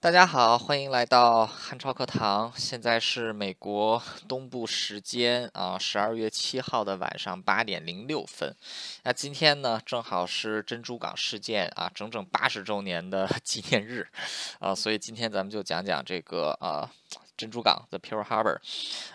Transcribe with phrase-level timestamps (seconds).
[0.00, 2.52] 大家好，欢迎来到汉超课堂。
[2.54, 8.54] 现在是美国 东部时间啊，十二月七号的晚上八点零六分。
[9.02, 14.06] 那今天呢，正好是珍珠港事件啊，整整八十周年的 纪念日
[14.60, 16.88] 啊，所以今天咱们就讲讲这个啊，
[17.36, 18.58] 珍珠港 The Pearl Harbor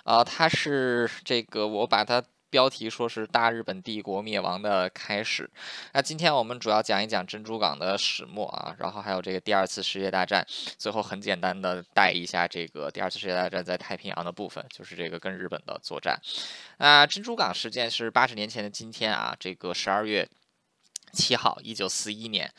[0.04, 2.21] 啊，它是这个我把它。
[2.54, 5.50] 标题说是大日本帝国灭亡的开始。
[5.92, 10.46] 那今天我们主要讲一讲珍珠港的始末啊，然后还有这个第二次世界大战。
[10.78, 16.21] 最后很简单的带一下这个第二次世界大战在太平洋的部分，就是这个跟日本的作战。
[16.78, 20.30] 那珍珠港事件是八十年前的今天啊，这个十二月。
[21.16, 22.52] 七号，一九四一年，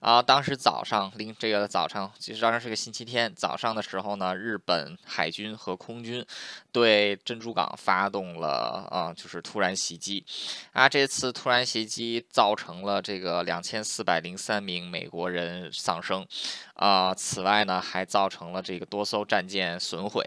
[0.00, 6.26] 啊，当时早上，零这个早上，其实当时是个星期天，早上的时候呢，日本海军和空军
[6.72, 10.24] 对珍珠港发动了啊，就是突然袭击，
[10.72, 16.26] 啊，这次突然袭击造成了这个两千四百零三名美国人丧生，
[16.74, 20.24] 啊，此外呢，还造成了这个多艘战舰损毁。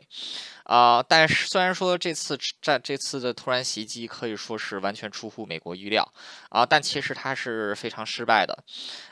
[0.64, 6.10] 啊，但是虽然说这次战这次的突然袭击可以说是完全出乎美国预料
[6.48, 8.58] 啊，但其实它是非常失败的。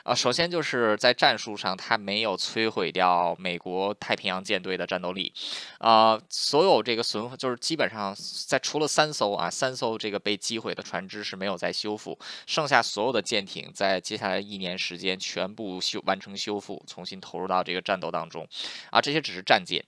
[0.02, 5.30] 啊，首先就是在战术上，它没有摧毁掉美国太平洋舰队的战斗力。
[5.76, 8.14] 啊，所有这个损就是基本上
[8.46, 18.46] 在除了三艘啊，三艘这个被击毁的船只是没有再修复，剩下所有的舰艇在接下来一年时间全部修完成修复，重新投入到这个战斗当中。
[18.90, 19.84] 啊，这些只是战舰。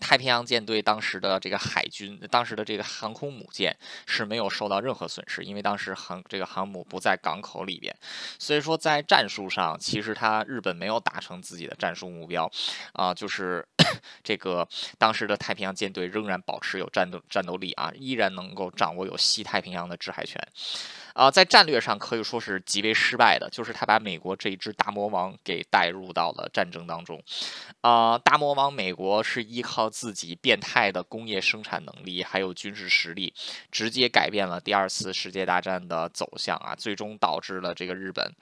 [0.00, 7.94] 太平洋舰队当时的这个海军，当时的这个航空母舰是没有受到任何损失，因为当时航这个航母不在港口里边，
[8.38, 12.50] 所以说在战术上，其实他日本没有达成自己的战术目标，
[12.92, 13.66] 啊，就是
[14.22, 14.66] 这个
[14.98, 20.40] 当时的太平洋舰队仍然保持有战斗战斗力啊，依然能够掌握有西太平洋的制海权。
[21.18, 27.20] 啊，在战略上可以说是极为失败的，就是他把美国这一只大魔王给带入到了战争当中。
[27.80, 33.34] 啊，大魔王美国是依靠自己变态的工业生产能力，还有军事实力，
[33.72, 38.32] 直接改变了第二次世界大战的走向啊，最终导致了这个日本。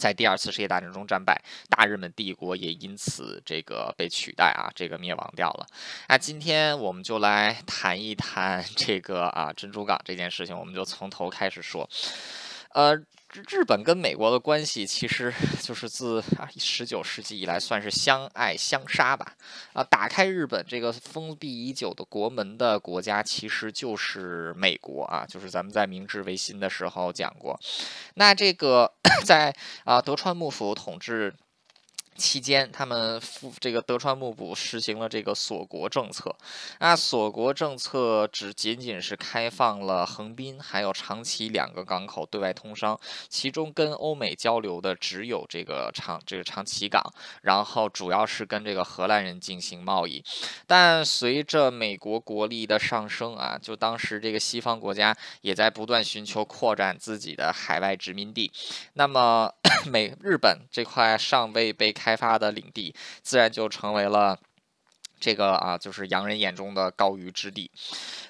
[0.00, 5.66] 在第二次世界大战中战败，大日本帝国也因此这个被取代啊，这个灭亡掉了。
[6.08, 11.88] 那今天我们就来谈一谈这个啊珍珠港这件事情，我们就从头开始说，
[12.72, 13.00] 呃。
[13.48, 15.32] 日本跟美国的关系，其实
[15.62, 16.22] 就是自
[16.56, 19.34] 十九世纪以来算是相爱相杀吧。
[19.72, 25.24] 啊，打开日本这个封闭已久的国门的国家，其实就是美国啊。
[25.24, 27.58] 就是咱们在明治维新的时候讲过，
[28.14, 28.92] 那这个
[29.24, 29.54] 在
[29.84, 31.34] 啊德川幕府统治。
[32.20, 36.36] 期间，他们复这个德川幕府实行了这个锁国政策。
[36.78, 43.00] 那锁国政策只仅仅是开放了横滨还有长崎两个港口对外通商，
[43.30, 47.02] 其中跟欧美交流的只有这个长这个长崎港，
[47.40, 50.22] 然后主要是跟这个荷兰人进行贸易。
[50.66, 58.52] 但随着美国国力的上升啊，就当时这个西方国家也在不断寻求扩展自己的海外殖民地。
[58.92, 59.50] 那么
[59.90, 64.36] 美日本这块尚未被开开发的领地，自然就成为了
[65.20, 67.70] 这个啊，就是洋人眼中的高于之地。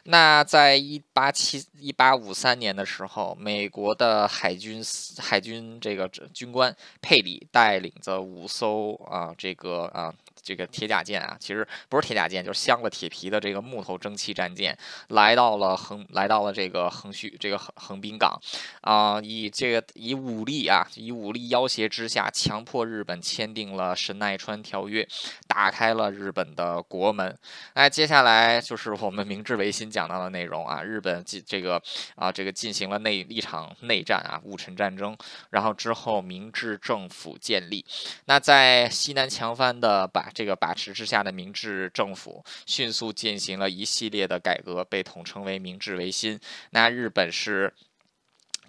[0.05, 4.83] 那在一八七一八五三年的时候，美国的海军
[5.19, 10.12] 海军这个军官佩里带领着五艘啊，这个啊。
[10.43, 14.77] 这个铁甲舰啊，其实不是铁甲舰，就是镶了铁皮的这个木头蒸汽战舰，
[15.09, 18.41] 来到了横，来到了这个横须这个横横滨港，
[18.81, 25.07] 啊，以这个以武力啊，以武力要挟之下，强迫日本签订了神奈川条约，
[25.47, 27.39] 打开了日本的国门。
[27.75, 31.83] 哎，接下来就是我们明治维新讲到的内容啊，日本进这个
[32.15, 35.17] 啊，这个进行了内一场内战啊，戊辰战争，
[35.51, 37.85] 然后之后明治政府建立，
[38.25, 40.29] 那在西南强藩的把。
[40.33, 46.41] 这个把持之下的明治政府迅速进行了一系列的改革，被统称为明治维新。
[46.71, 47.75] 那日本是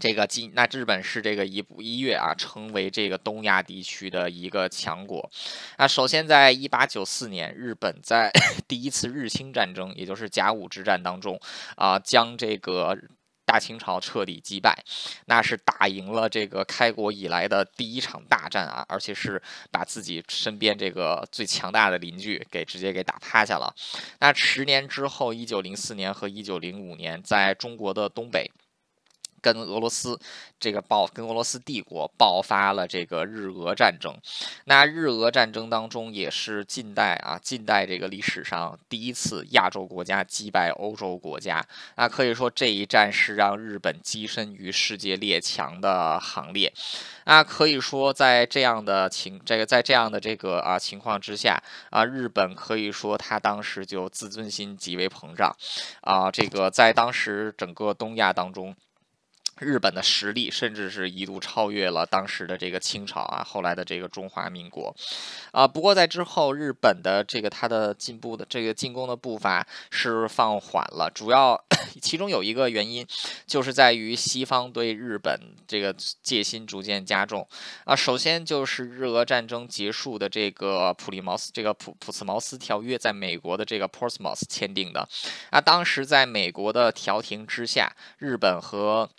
[0.02, 5.32] 这个今，那日本是这个一一跃啊，成为这个东亚地区的一个强国。
[5.78, 8.32] 那首先在一八九四年，日本在
[8.68, 11.40] 第一次日清战争，也就是甲午之战当中
[11.76, 12.98] 啊，将这个。
[13.44, 14.82] 大清朝彻底击败，
[15.26, 18.86] 那是打赢了这个开国以来的第一场大战啊！
[18.88, 23.74] 而且是把自己身边这个最强大的邻居给直接给打趴下了。
[24.22, 28.50] 那十年之后，一九零四年和一九零五年，在中国的东北。
[29.42, 30.20] 跟俄罗斯
[30.60, 34.16] 这个爆跟俄罗斯帝国爆发了这个日俄战争，
[34.66, 41.66] 那日俄战争当中也是近代啊近代这个历史上第一次亚洲国家击败欧洲国家，
[41.96, 46.72] 那可以说这一战是让日本跻身于世界列强的行列，
[47.26, 55.52] 那可以说在这样的情这个在这样的这个啊情况之下啊，日本可以说他当时就自尊心极为膨胀。
[56.02, 58.76] 啊，这个在当时整个东亚当中。
[59.62, 64.94] 日本的实力甚至是一度超越了当时的这个清朝啊，后来的这个中华民国，
[65.52, 71.64] 啊，不过在之后，日本的这个它的进步的这个进攻的步伐是放缓了，主要
[72.02, 73.06] 其中有一个原因，
[73.46, 77.48] 就是在于西方对日本这个戒心逐渐加重。
[77.86, 77.96] 啊。
[77.96, 85.08] 首先就是日俄战争结束的这个普利茅斯这个普普茨茅斯条约，在美国的这个 Portsmouth 签订的。
[85.52, 89.10] 啊，当时在美国的调停之下，日本和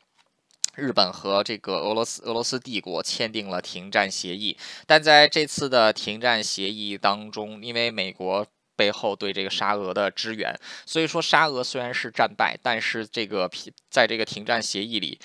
[0.74, 13.50] 日本和这个俄罗斯俄罗斯帝国签订了停战协议，但在这次的停战协议当中，因为美国背后对这个沙俄的支援，所以说沙俄虽然是战败，但是这个
[13.90, 15.20] 在这个停战协议里，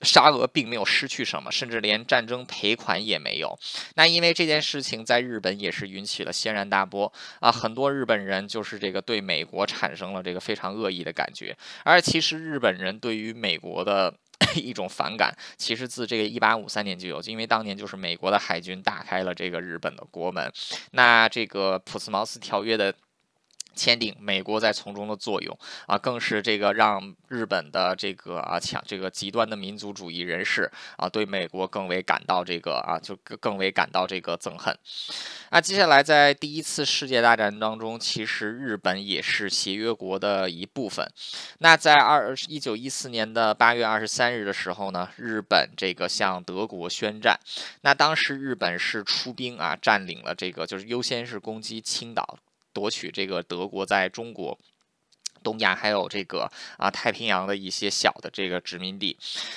[0.00, 3.58] 沙俄并没有失去什么，甚至连战争赔款也没有。
[3.94, 14.14] 那因为这件事情在日本也是引起了轩然大波啊，很多日本人就是这个对美国产生了这个非常恶意的感觉，而其实日本人对于美国的。
[14.54, 20.52] 一种反感，其实自这个一八五三年就有，因为当年就是美国的海军打开了这个日本的国门，
[20.92, 22.94] 那这个普斯茅斯条约的。
[23.78, 34.76] 签订，美国在从中的作用啊，更是这个让日本的这个啊强这个极端的民族主义人士啊，对美国更为感到这个啊，就更更为感到这个憎恨。
[35.50, 41.08] 那接下来在第一次世界大战当中，其实日本也是协约国的一部分。
[41.60, 47.38] 那在二一九一四年的八月二十三日的时候呢，日本这个向德国宣战。
[47.82, 52.38] 那当时日本是出兵啊，占领了这个，就是优先是攻击青岛。
[52.78, 54.56] 夺取这个德国在中国。
[55.42, 59.16] 东亚还有这个啊太平洋的一些小的这个殖民地，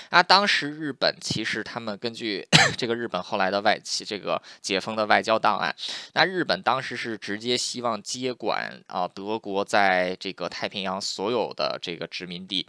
[0.10, 2.48] 啊，当时日本其实他们根据
[2.78, 5.76] 这个日本后来的外企这个解封的外交档案，
[6.14, 12.68] 那日本当时是直接希望接管啊德国在这个太平洋所有的这个殖民地，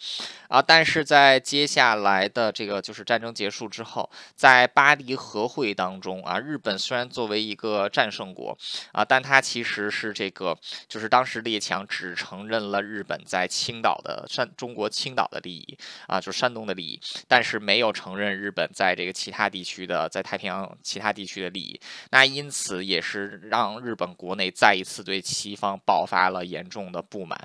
[0.48, 8.56] 啊，但是在接下来的这个就是战争结束之后，在巴黎和会当中啊，日本虽然作为一个战胜国
[8.92, 10.56] 啊，但它其实是这个
[10.88, 13.01] 就是当时列强只承认了日。
[13.02, 15.76] 日本在青岛的山，中国青岛的利益
[16.06, 21.80] 啊，就是山东的利益，但是没有承认日本在这个其他地区的，在太平洋其他地区的利益。
[22.12, 27.36] 那因此也是让日本国内再一次对西方爆发了严重的不满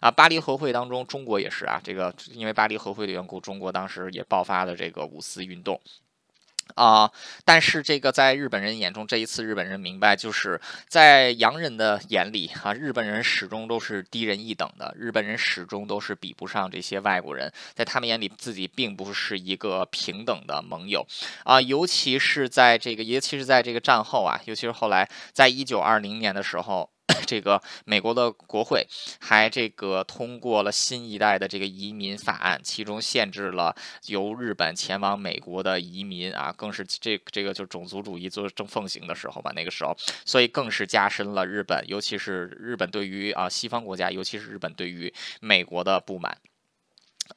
[0.00, 0.10] 啊。
[0.10, 5.80] 巴黎和会当中，中国也是啊，这个因为巴黎和会的缘故，中国当时也爆发了这个五四运动。
[6.74, 7.10] 啊，
[7.44, 21.06] 但是这个在日本人眼中，这一次日本人明白，就是在洋人的眼里啊，日本人始终都是低人一等的，日本人始终都是比不上这些外国人，在他们眼里，自己并不是一个平等的盟友
[21.44, 26.93] 啊，尤其是在这个，尤其是在这个战后啊，尤其是后来，在一九二零年的时候。
[27.26, 28.86] 这个美国的国会
[29.20, 33.74] 还这个通过了新一代的这个移民法案，其中限制了
[34.06, 46.36] 由日本前往美国的移民啊，更是这这个就种族主义做正奉行的时候吧，那个时候，所以更是加深了日本，尤其是日本对于啊西方国家，尤其是日本对于美国的不满。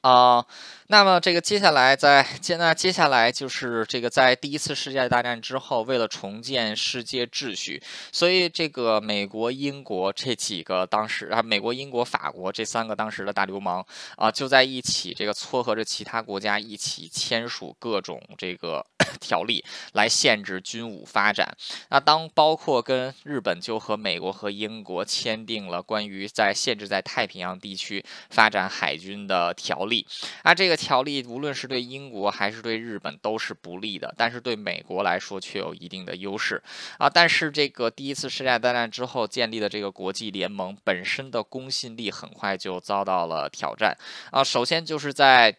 [0.01, 0.45] 啊，
[0.87, 7.81] 那么这个接下来在接那接下来就是这个在第一次世界大战之后，为了重建世界秩序，
[8.11, 13.85] 所以这个美国、英国这几个当时啊，美国、英国、法国这三个当时的大流氓
[14.17, 18.85] 啊，就在一起这个撮合着其他国家一起签署各种这个
[19.19, 21.55] 条例来限制军武发展。
[21.89, 29.76] 那当包括跟日本就和美国和英国签订了关于在限制在太平洋地区发展海军的条。
[29.77, 30.07] 条例
[30.41, 36.61] 啊，这个条例无论是对英国还是对日本都是不利的，但是对美国来说却有一定的优势
[36.97, 37.07] 啊。
[37.07, 43.95] 但是这个第一次世界大战之后建立的这个国际联盟本身的公信力很快就遭到了挑战
[44.31, 44.43] 啊。
[44.43, 45.55] 首先就是在。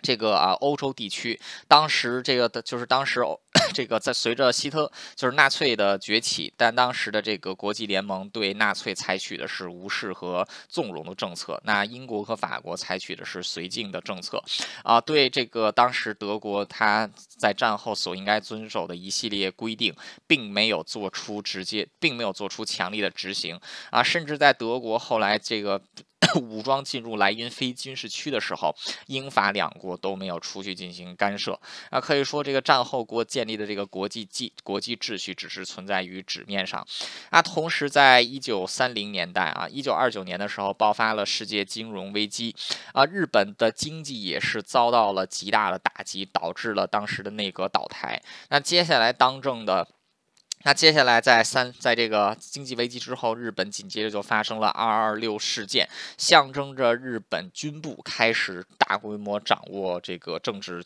[0.00, 3.40] 这个啊，欧洲地区当时这个的就是当时欧
[3.72, 14.42] 这个在随着希特就是纳粹的崛起，但当时的这个国际联盟对纳粹采取的是无视和纵容的政策，那英国和法国采取的是绥靖的政策，
[14.82, 19.94] 啊，对这个当时德国他在战后所应该遵守的一系列规定，
[20.26, 23.60] 并没有做出直接，并没有做出强力的执行，
[23.90, 25.80] 啊，甚至在德国后来这个。
[26.42, 28.74] 武装进入莱茵非军事区的时候，
[29.06, 31.58] 英法两国都没有出去进行干涉
[31.90, 36.86] 啊，可以说这个战后国建立的这个国际纪国际秩序只是存在于纸面上
[37.30, 37.40] 啊。
[37.40, 42.54] 同时，在一九三零年代啊，一九二九年的时候爆发了世界金融危机
[42.92, 48.22] 啊，日本的经济也是遭到了极大的打击，导致了当时的内阁倒台。
[48.50, 49.88] 那接下来当政的。
[50.64, 60.82] 那接下来，在三在这个经济危机之后，日本紧接着就发生了二二六事件，象征着日本军部开始大规模掌握这个政治。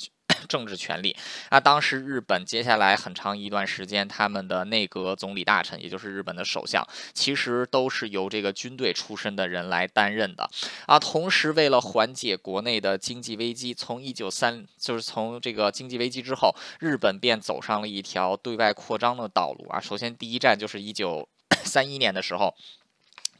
[0.48, 1.16] 政治权力
[1.48, 10.48] 啊，当时日本接下来很长一段时间，他们的内阁总理大臣，也就是日本的首相，其实都是由这个军队出身的人来担任的
[10.86, 10.98] 啊。
[10.98, 19.80] 同时，为了缓解国内的经济危机，从一九三就是从这个经济危机之后，日本便走上了一条对外扩张的道路啊。
[19.80, 21.28] 首先，第一站就是一九
[21.64, 22.54] 三一年的时候，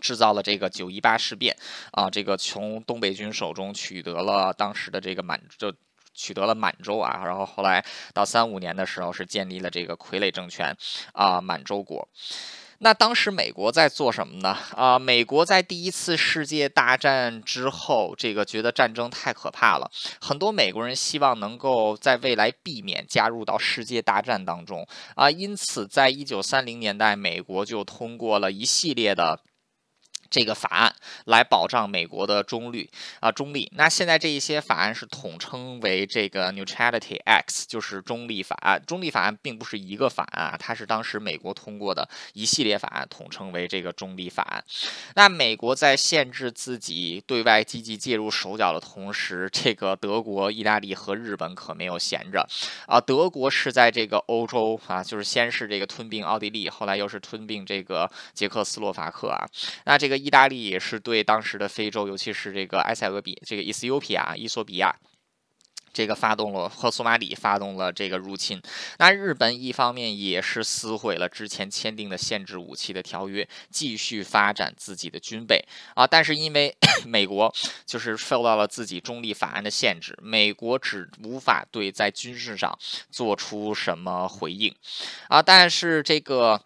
[0.00, 1.56] 制造了这个九一八事变
[1.92, 5.72] 啊，这个从东北军手中取得了当时的这个满就。
[6.14, 10.76] 取得了满洲啊，然后后来到三五年的时候是建立了这个傀儡政权
[11.12, 12.08] 啊，满洲国。
[12.84, 14.58] 那当时美国在做什么呢？
[14.74, 19.88] 啊，美国在第一次世界大战之后，这个觉得战争太可怕了，
[20.20, 29.38] 很多美国人希望能够在未来避免加入到世界大战当中啊，因此在一九三零年代，美国就通过了一系列的。
[30.32, 30.94] 这个法案
[31.26, 32.88] 来保障美国的中立
[33.20, 33.70] 啊中立。
[33.76, 38.82] 那现在这一些法案是统称为这个 Neutrality Act，就是中立法案。
[38.86, 44.64] 中立法案并不是一个法案啊，它是当时美国通过的一系列法案，统称为这个中立法案。
[45.16, 52.48] 那美国在限制自己对外积极介入手脚的同时，这个德国、意大利和日本可没有闲着
[52.86, 52.98] 啊。
[52.98, 59.46] 德国是在这个欧洲啊，就是先是这个吞并奥地利，后来又是吞并这个捷克斯洛伐克啊。
[59.84, 60.21] 那这个。
[60.22, 64.94] 意大利也是对当时的非洲，尤其是这个埃塞俄比、这个伊斯尤比亚、伊索比亚，
[65.92, 68.62] 这个发动了和索马里发动了这个入侵。
[68.98, 75.64] 那日本一方面也是撕毁了之前签订的限制武器的条约，继续发展自己的军备
[75.94, 76.06] 啊。
[76.06, 76.74] 但是因为
[77.04, 77.52] 美国
[77.84, 82.78] 就是受到了自己中立法案的限制，美国只无法对在军事上
[83.10, 84.74] 做出什么回应
[85.28, 85.42] 啊。
[85.42, 86.62] 但是这个。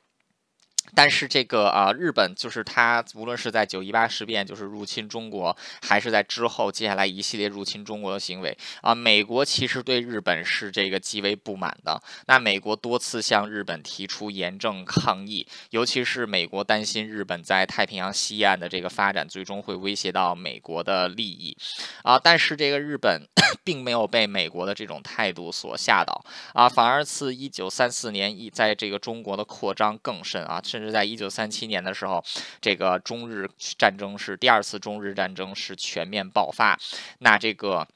[0.94, 12.00] 但是这个啊，日本就是它，无论是在九一八事变，就是入侵中国，还是在之后接下来一系列入侵中国的行为啊，美国其实对日本是这个极为不满的。
[12.26, 21.56] 那美国多次向日本提出严正抗议，尤其是美国担心日本在太平洋西岸的这个发展，最终会威胁到美国的利益
[22.02, 22.18] 啊。
[22.18, 23.22] 但是这个日本
[23.64, 30.60] 并没有被美国的这种态度所吓倒啊，反而自一九三四年一在这个中国的扩张更甚啊。
[30.76, 32.22] 甚至在一九三七年的时候，
[32.60, 36.78] 这个中日战争是第二次中日战争是全面爆发，
[37.20, 37.88] 那这个。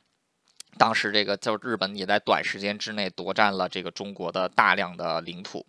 [0.78, 5.66] 当时这个就日本也在短时间之内夺占了这个中国的大量的领土。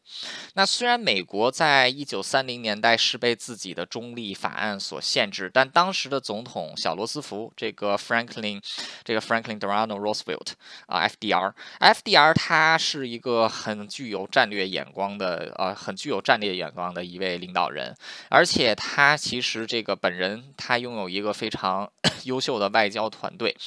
[0.54, 8.62] 那虽然美国在一九三零年代是被自己的中立法案所限制，但当时的总统小罗斯福，这个 Franklin，
[9.04, 10.54] 这个 Franklin Delano Roosevelt
[10.86, 17.94] 啊，FDR，FDR 他是一个很具有战略眼光的，呃，很具有战略眼光的一位领导人，
[18.30, 21.92] 而且他其实这个本人他拥有一个非常
[22.24, 23.58] 优秀的外交团队。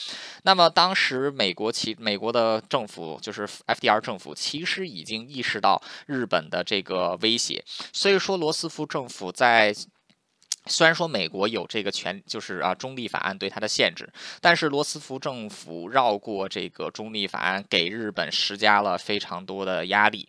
[0.44, 1.23] 那么当时。
[1.30, 9.74] 美国其美国的政府就是 FDR 政府，其实已经意识到日本的这个威胁，所以说罗斯福政府在。
[10.66, 20.26] 虽然说美国有这个权，就是啊中立法案对它的限制，但是罗斯福政府绕过这个中立法案，给日本施加了非常多的压力。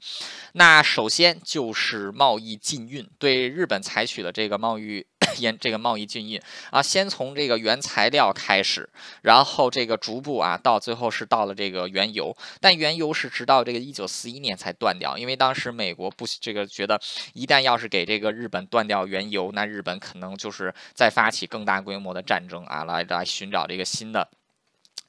[0.52, 5.06] 那首先就是贸易禁运，对日本采取了这个贸易
[5.38, 8.90] 严这个贸易禁运啊，先从这个原材料开始，
[9.22, 17.00] 然后这个逐步啊到最后是到了这个原油，但原油是直到这个一九四一年才断掉，因为当时美国不这个觉得
[17.32, 20.26] 一旦要是给这个日本断掉原油，那日本可能。
[20.26, 24.28] 能就是再发起更大规模的战争啊，来来寻找这个新的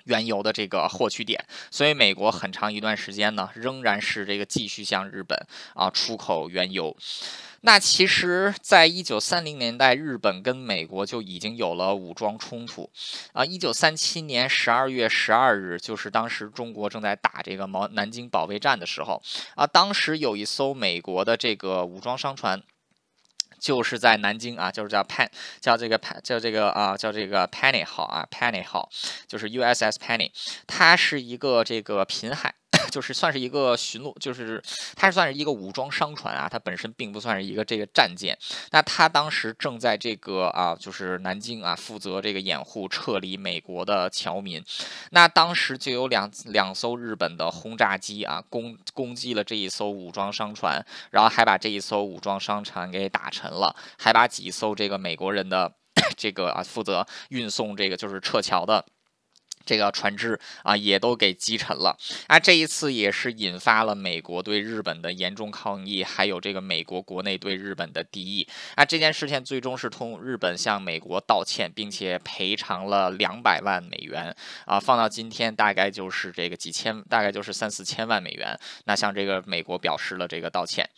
[0.04, 1.42] 原油的这个获取点。
[1.70, 5.38] 所以美国很长一段时间呢，仍然是这个继续向日本
[5.74, 6.94] 啊出口原油。
[7.66, 12.88] 那其实，在一九三零年代，日本跟美国就已经有了武装冲突
[13.32, 13.44] 啊。
[13.44, 19.20] 一九三七年十二月十二日，就是当时中国正在打这个毛南京保卫战的时候
[19.56, 22.62] 啊，当时有一艘美国的这个武装商船。
[23.58, 25.26] 就是在南京啊，就是叫 Pan，
[25.60, 28.88] 叫这个 Pan，叫这个啊，叫这个 Penny 号啊，Penny 号，
[29.26, 30.30] 就是 USS Penny，
[30.66, 32.54] 它是一个这个贫海
[32.90, 34.62] 就是算是一个巡逻，就是
[34.94, 38.36] 它算是一个武装商船啊，它本身并不算是一个这个战舰。
[38.70, 44.62] 那它当时正在这个啊，就是南京啊，负责这个掩护撤离美国的侨民。
[45.10, 55.72] 那当时就有两两艘日本的轰炸机啊，攻攻击了这一艘武装商船，然后还把这一艘武装商船给打沉了，还把几艘这个美国人的
[56.16, 58.84] 这个啊，负责运送这个就是撤侨的。
[59.66, 62.38] 这个船只啊，也都给击沉了啊！
[62.38, 68.46] 这一次也是引发了美国对日本的严重抗议，还有这个美国国内对日本的敌意
[68.76, 68.84] 啊！
[68.84, 74.34] 这件事情最终是通日本向美国道歉，并且赔偿了两百万美元
[74.66, 74.78] 啊！
[74.78, 78.56] 放到今天，大概就是这个几千，大概就是三四千万美元。
[78.84, 80.88] 那向这个美国表示了这个道歉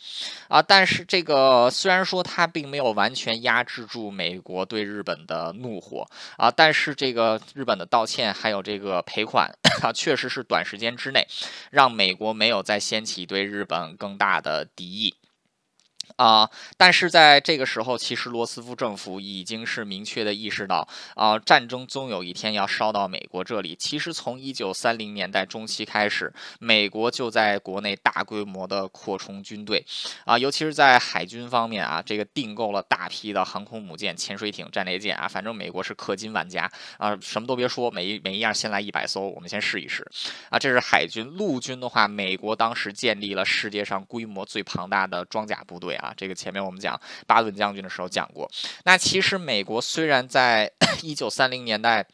[0.47, 0.61] 啊！
[0.61, 6.07] 但是这个虽然说他并没有完全压制住美国对日本的怒火
[6.37, 8.58] 啊，但是这个日本的道歉还有。
[8.61, 9.49] 这个赔款
[9.81, 11.27] 啊，确实是短时间之内
[11.71, 15.15] 让美国没有再掀起对日本更大的敌意。
[16.19, 16.49] 啊！
[16.75, 20.85] 但是在这个时候，其实罗斯福政府已经是明确的意识到，
[21.15, 23.73] 啊，战争终有一天要烧到美国这里。
[23.73, 29.85] 其实从一九三零年代中期开始，美国就在国内大规模的扩充军队，
[30.25, 40.05] 啊，尤其是在海军方面啊，这个订购了大批的航空母舰、潜水艇、战列舰啊，反正美国是氪金玩家啊，什么都别说，每一每一样先来一百艘，我们先试一试。
[40.49, 41.25] 啊，这是海军。
[41.37, 46.08] 陆军的话，美国当时建立了世界上规模最庞大的装甲部队啊。
[46.15, 48.49] 这个前面我们讲巴顿将军的时候讲过。
[48.85, 50.71] 那其实美国虽然在
[51.03, 52.05] 一九三零年代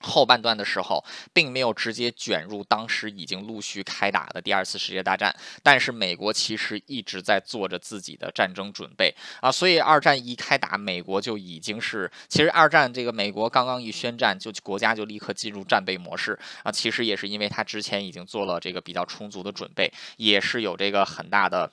[0.00, 1.02] 后半段的时候，
[1.32, 9.50] 并没有直接卷入当时已经陆续开打的第二次世界大战，但是美国其实一直在做着自己的战争准备啊。
[9.50, 16.70] 所以二战一开打，美国就已经是其实二战这个美国刚刚一宣战，就国家就立刻进入战备模式啊。
[16.70, 21.72] 其实也是因为他之前已经做了这个比较充足的准备，也是有这个很大的。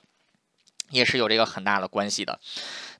[0.90, 2.38] 也是有这个很大的关系的，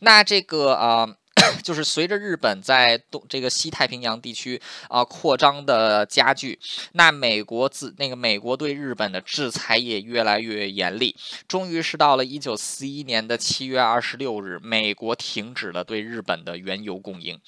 [0.01, 1.07] 那这个啊，
[1.63, 6.59] 就是随着日本在东这个西太平洋地区啊扩张的加剧，
[6.93, 11.15] 那美国自那个美国对日本的制裁也越来越严厉，
[11.47, 17.39] 终于是到了一九四一年的七月二十六日，美国停止了对日本的原油供应，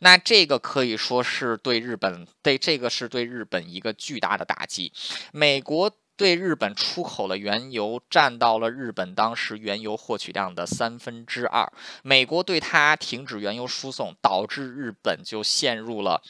[0.00, 4.92] 那这个可以说是对日本对这个是对日本一个巨大的打击，
[5.32, 5.90] 美国。
[6.18, 11.72] 对日本出口了原油占到了日本当时原油获取量的三分之二，
[12.02, 16.20] 美国对它停止原油输送，导致日本就陷入了。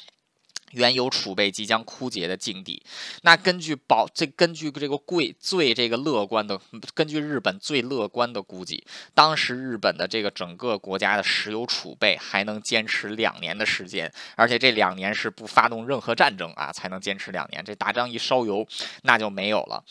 [0.72, 2.82] 原油储备即将枯竭的境地，
[3.22, 6.60] 那根据保这根据这个贵最这个乐观的，
[6.94, 17.64] 根据日本最乐观的估计，当时日本的这个整个国家的石油储备还能坚持两年的时间，而且这两年是不发动任何战争啊，才能坚持两年。
[17.64, 18.66] 这打仗一烧油，
[19.02, 19.84] 那就没有了。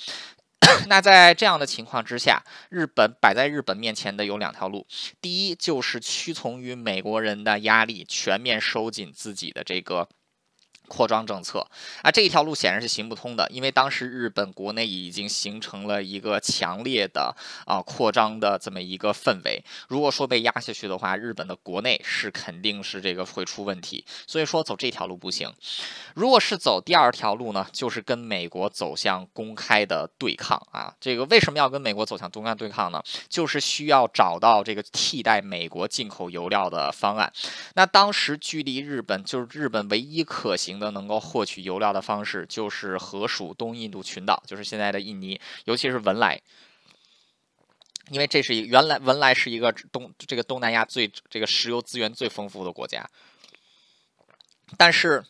[0.87, 4.85] 那在这样的情况之下，日本摆在日本面前的有两条路，
[5.21, 10.07] 第一就是屈从于美国人的压力，全面收紧自己的这个。
[10.87, 11.65] 扩张政策
[12.01, 19.61] 啊，这一条路显然是行不通的，因为当时日本国内已经形成了一个强烈的啊扩张的这么一个氛围。
[19.89, 24.05] 如果说被压下去的话，日本的国内是肯定是这个会出问题。
[24.25, 25.51] 所以说走这条路不行。
[26.13, 30.93] 如果是走第二条路呢，就是跟美国走向公开的对抗啊。
[31.01, 33.03] 这个为什么要跟美国走向公开对抗呢？
[33.27, 37.29] 就是需要找到这个替代美国进口油料的方案。
[37.73, 40.76] 那当时距离日本就是日本唯一可行。
[40.79, 46.41] 的能够获取油料的方式就是河属东印度群岛，就是现在的印尼，尤其是文莱，
[48.09, 53.09] 因为这是一原来文莱是一个东这个东南亚最这个石油资源最丰富的国家。
[54.77, 55.23] 但是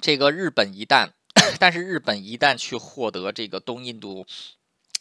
[0.00, 1.10] 这个日本一旦，
[1.60, 4.26] 但是日本一旦去获得这个东印度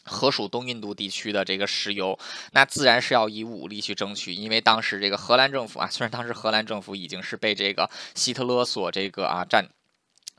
[0.08, 2.18] 和属东印度地区的这个石油，
[2.54, 9.77] 那自然是要以武力去争取，因为当时这个荷兰政府啊，虽然当时荷兰政府已经是被这个希特勒所这个啊占。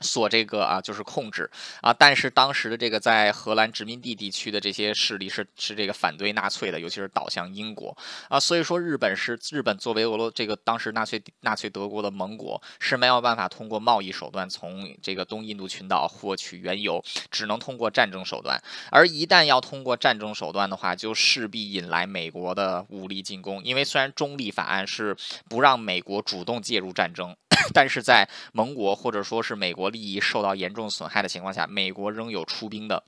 [0.01, 1.49] 所这个啊，就是控制。
[1.81, 7.95] 啊，但是当时的这个在荷兰殖民地地区的这些势力是是这个反对纳粹的，尤其是倒向英国。
[8.27, 25.15] 啊，所以说日本是日本作为俄罗这个当时纳粹纳粹德国的盟国是没有办法通过贸易手段从这个东印度群岛获取原油，只能通过战争手段，而一旦要通过战争手段的话，就势必引来美国的武力进攻，因为虽然中立法案是
[25.49, 27.35] 不让美国主动介入战争。
[27.73, 33.03] 但是在盟国或者说是美国利益受到严重损害的情况下，美国仍有出兵的。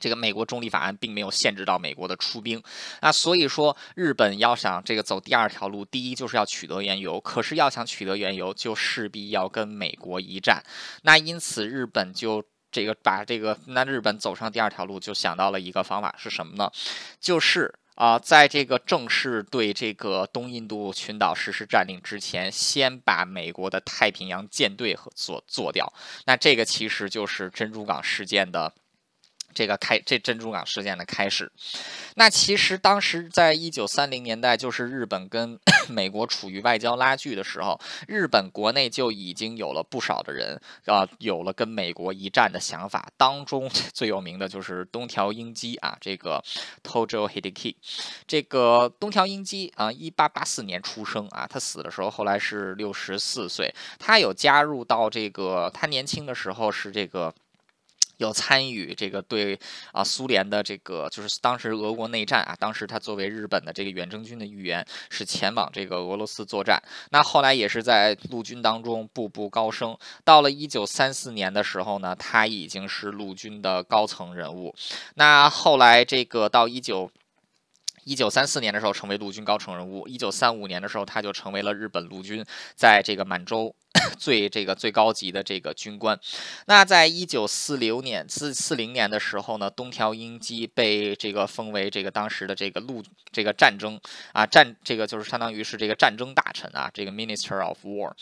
[0.00, 2.60] 这个美国中立法案并没有限制到美国的出兵。
[3.00, 7.20] 那所以说，日本要想这个走第二条路，第一就是要取得原油。
[7.20, 10.60] 可是要想取得原油，就势必要跟美国一战。
[11.02, 16.68] 那因此，日本就这个把这个那日本走上第二条路，就想到了一个方法是什么呢？
[17.20, 25.92] 就是啊，在这个正式对这个东印度群岛实施占领之前，先把美国的太平洋舰队和做做掉。
[26.26, 28.72] 那这个其实就是珍珠港事件的。
[29.54, 31.50] 这个开这珍珠港事件的开始，
[32.16, 43.08] 那其实当时在一九三零年代，就是日本跟 美国处于外交拉锯的时候，日本国内就已经有了不少的人啊，有了跟美国一战的想法。
[43.16, 46.42] 当中 最有名的就是东条英机啊，这个
[46.82, 47.76] Tojo Hideki，
[48.26, 57.32] 这个东条英机啊，一八八四年出生啊，他死的时候后来是六十四岁，他有加入到这个，他年轻的时候是这个。
[58.22, 59.58] 有参与这个对
[59.92, 66.82] 啊苏联的这个就是当时俄国内战啊，当时他作为日本的这个远征军的一员，是前往这个俄罗斯作战。
[67.10, 69.96] 那后来也是在陆军当中步步高升。
[70.24, 74.74] 到了一九三四年的时候呢，他已经是陆军的高层人物。
[75.14, 77.10] 那后来这个到一九
[78.04, 80.08] 一九三四年的时候，成为陆军高层人物。
[80.08, 83.74] 一九三五年的时候，他就成为了日本陆军在这个满洲。
[84.18, 86.18] 最这个最高级的这个军官，
[86.66, 94.00] 那在一九四六年四四零年的时候呢，东条英机被这个封为这个当时的这个陆这个战争
[94.32, 98.12] 啊战这个就是相当于是这个战争大臣啊，这个 Minister of War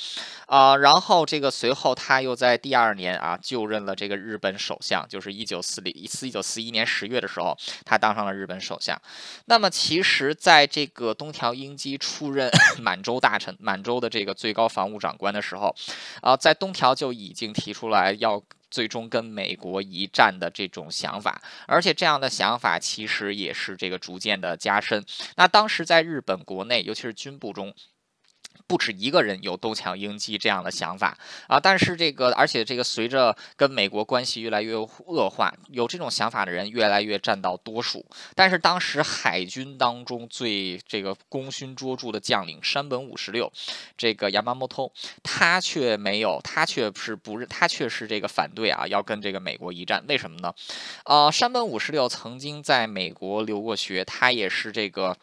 [0.46, 9.00] 啊，然后这个随后他又在第二年啊就任了这个日本首相，就是一九四零一四一九四一年十月的时候，他当上了日本首相。
[9.44, 12.50] 那么其实在这个东条英机出任
[12.82, 15.59] 满洲大臣、满洲的这个最高防务长官的时候。
[16.22, 25.04] 啊，在东条就已经提出来要最终跟美国一战的这种想法，而且这样的想法其实也是这个逐渐的加深。
[25.36, 27.74] 那当时在日本国内，尤其是军部中。
[28.70, 38.06] 不止一个人有东墙英机这样的想法啊，但是这个，而且这个随着跟美国关系越来越恶化，有这种想法的人越来越占到多数。
[38.36, 43.52] 但是当时海军当中最这个功勋卓著的将领山本五十六，
[43.98, 44.92] 这个亚麻木头，
[45.24, 50.04] 他却没有，他却是不是，他却是这个反对啊，要跟这个美国一战。
[50.06, 50.54] 为什么呢？
[51.06, 55.16] 呃，山本五十六曾经在美国留过学，他也是这个。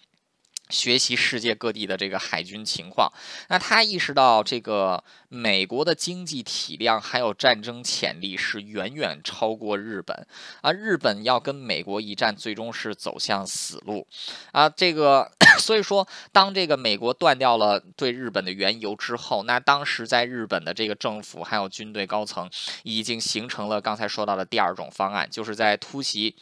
[0.69, 3.11] 学习世界各地的这个海军情况，
[3.49, 10.27] 那他意识到这个美国的经济体量还有战争潜力是远远超过日本，
[10.61, 14.05] 啊，日本要跟美国一战，最终是走向死路，
[14.51, 22.49] 啊，这个 所以说，当这个美国断掉了对日本的原油之后，那当时在日本的这个政府还有军队高层
[22.83, 26.35] 已经形成了刚才说到的第二种方案，就是在突袭。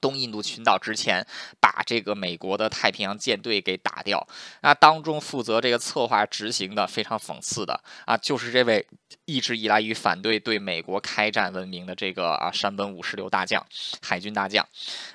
[0.00, 1.26] 东印度群岛之前，
[1.60, 4.26] 把这个美国的太平洋舰队给打掉。
[4.62, 8.86] 那当中负责这个策划执行的，非常讽刺的啊，就是这位
[9.24, 13.64] 一直以来与反对对美国开战闻名的这个啊山本五十六大将，
[14.02, 14.66] 海军大将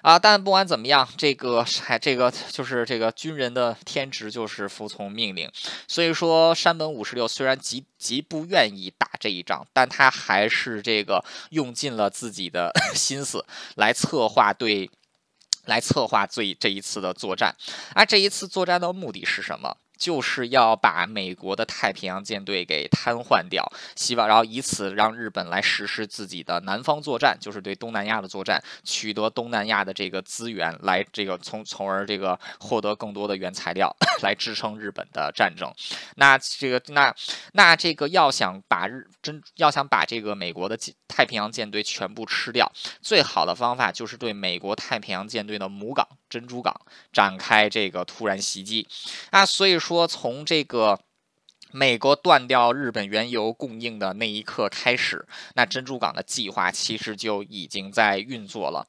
[0.02, 0.18] 啊。
[0.18, 5.50] 但不管怎么样，这个还这个就是这个军人的天职就是服从命令。
[5.88, 14.90] 所以说，山本五十六虽然极极不愿意打这一仗，但他还是这个用尽了自己的 心思来策划对。
[15.66, 17.56] 来策划最这一次的作战，
[17.94, 19.78] 而这一次作战的目的是什么？
[20.02, 23.64] 就是要把美国的太平洋舰队给瘫痪掉，
[23.96, 35.72] 希望然后以此让日本来实施自己的南方作战，就是对东南亚的作战，取得东南亚的这个资源，来这个从从而这个获得更多的原材料 来支撑日本的战争。
[36.16, 37.14] 那这个那
[37.52, 40.76] 那这个要想把日真要想把这个美国的
[41.08, 42.68] 太平洋舰队全部吃掉，
[43.04, 46.76] 最好的方法就是对美国太平洋舰队的母港珍珠港
[47.14, 48.88] 展开这个突然袭击
[49.30, 49.91] 啊，所以说。
[49.92, 50.98] 说从这个
[51.74, 58.88] 美国断掉日本原油供应的那一刻开始，那珍珠港的计划其实就已经在运作了。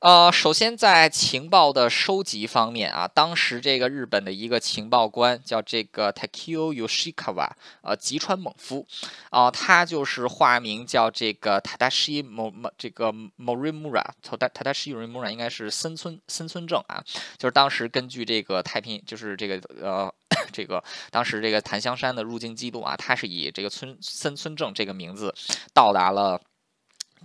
[0.00, 7.50] 呃，首先在情报的收集方面啊，当时这个日本的一个情报官叫这个 Takio Yoshikawa，
[7.82, 8.86] 呃，吉川猛夫，
[9.28, 17.04] 啊，他就是化名叫这个 Tadashi Mo 这个 Morimura，Tadashi Morimura 应该是森村森村正啊，
[17.36, 20.10] 就是当时根据这个太平，就是这个呃，
[20.52, 25.34] 这个当时这个檀香山的入境记录啊，他是以这个村森村正这个名字
[25.72, 26.40] 到达了。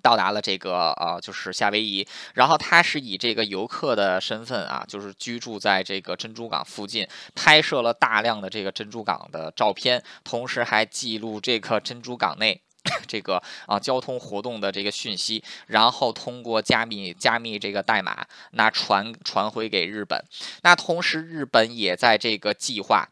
[0.01, 12.61] 到达了这个呃，就是夏威夷，然后他是以这个游客的身份啊，就是居住在这个珍珠港附近，拍摄了大量的这个珍珠港的照片，同时还记录这个珍珠港内
[13.07, 20.23] 这个啊交通活动的这个讯息，然后通过加密加密这个代码，那传传回给日本，
[20.61, 23.07] 那同时日本也在这个计划。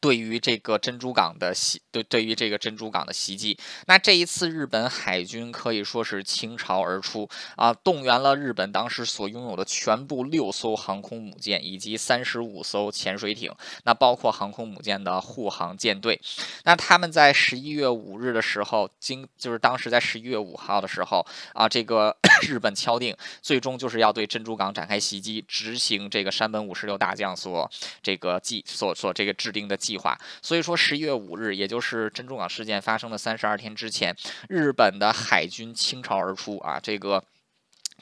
[0.00, 13.50] 对于这个珍珠港的袭，对对于这个珍珠港的袭击，那这一次日本海军可以说是倾巢而出啊，动员了日本当时所拥有的全部六艘航空母舰以及三十五艘潜水艇，
[13.84, 16.20] 那包括航空母舰的护航舰队。
[16.64, 22.14] 那他们在十一月五日的时候，经就是当时在十一月五号的时候啊，这个
[22.46, 27.70] 日本敲定，最终就是要对珍珠港展开袭击，执行这个山本五十六大将所
[28.02, 29.77] 这个计所所这个制定的。
[29.78, 34.14] 计划，所以说十一月五日，也就是珍珠港事件发生的三十二天之前，
[34.48, 37.24] 日本的海军倾巢而出啊，这个。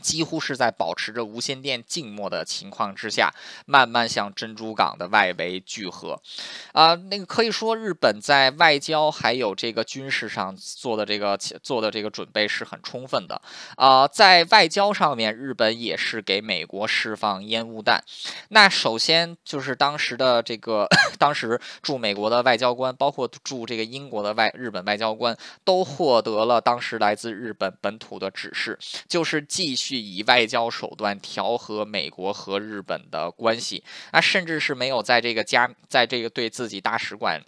[0.02, 3.32] 几乎是在保持着无线电静默的情况之下，
[3.64, 6.20] 慢慢向珍珠港的外围聚合，
[6.72, 13.40] 啊，那个可以说日本在外交还有这个军事上做的这个做的这个准备是很充分的，
[13.76, 18.04] 啊，在外交上面，日本也是给美国释放烟雾弹。
[18.50, 20.86] 那首先就是当时的这个
[21.18, 28.78] 当时驻美国的外交官，包括驻这个英国的外日本外交官，都获得了当时来自日本本土的指示，
[29.08, 29.85] 就是继续。
[29.86, 37.40] 去以外交手段调和美国和日本的关系，啊，甚至是没有在这个加，在这个对自己大使馆。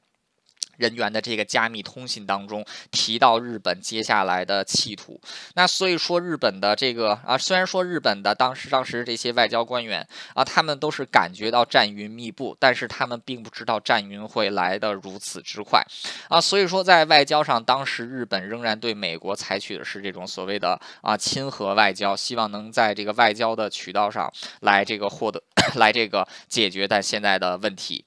[0.79, 5.21] 人员的这个加密通信当中提到日本接下来的企图，
[5.55, 15.85] 那所以说日本的这个啊，虽然说日本的当时当时这些外交官员啊，他们都是感觉到战云密布，但是他们并不知道战云会来的如此之快
[16.29, 25.43] 啊，所以说在外交上，当时日本仍然对美国采取的是这种所谓的啊亲和外交，希望能在这个外交的渠道上来这个获得
[25.75, 28.05] 来这个解决但现在的问题。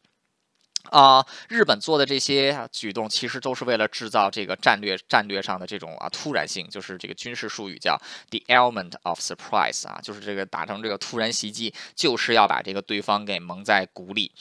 [0.89, 7.97] 啊，日本做的这些举动，其实都是为了制造这个战略战略上的这种啊突然性，就是这个军事术语叫
[8.29, 14.31] the element of surprise 啊，就是这个打成这个突然袭击，就是要把这个对方给蒙在鼓里。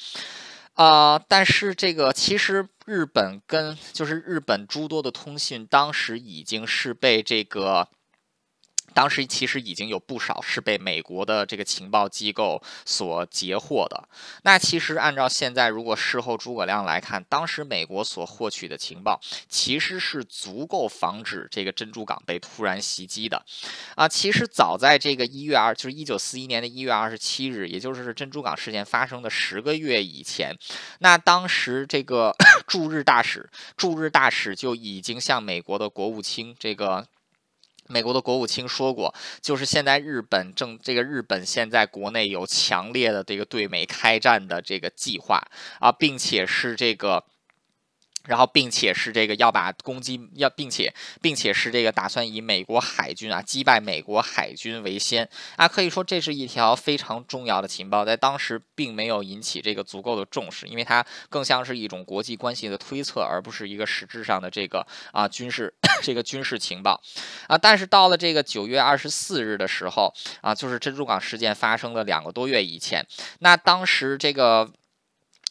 [0.75, 7.89] 啊，但是这个其实日本跟就是日本诸多的通讯，当时已经是被这个。
[8.95, 14.09] 当时其实已经有不少是被美国的这个情报机构所截获的。
[14.43, 23.45] 那其实按照现在如果事后诸葛亮来看，当时美国所获取的情报其实是足够防止这个珍珠港被突然袭击的。
[23.95, 30.57] 啊，其实早在这个一月二，就是一九四一年的一月二十七日，也就是珍珠港事件发生的十个月以前，
[30.99, 32.35] 那当时这个
[32.67, 37.07] 驻日大使驻日大使就已经向美国的国务卿这个。
[37.91, 45.43] 美国的国务卿说过，就是现在日本正这个日本现在国内有强烈的这个对美开战的这个计划
[45.81, 47.25] 啊，并且是这个。
[48.31, 67.03] 然后，并且是这个要把攻击要，并且，并且是这个打算以美国海军啊击败美国海军为先啊，可以说这是一条非常重要的情报，在当时并没有引起这个足够的重视，因为它更像是一种国际关系的推测，而不是一个实质上的这个啊军事 这个军事情报
[67.49, 67.59] 啊。
[67.59, 73.05] 但是到了这个九月二十四日的时候啊，就是珍珠港事件发生的两个多月以前，
[73.41, 74.71] 那当时这个。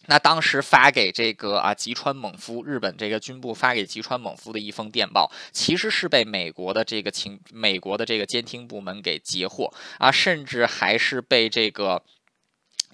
[0.09, 12.03] 那当时发给这个啊吉川猛夫，日本这个军部发给吉川猛夫的一封电报，其实是被美国的这个情美国的这个监听部门给截获啊，甚至还是被这个。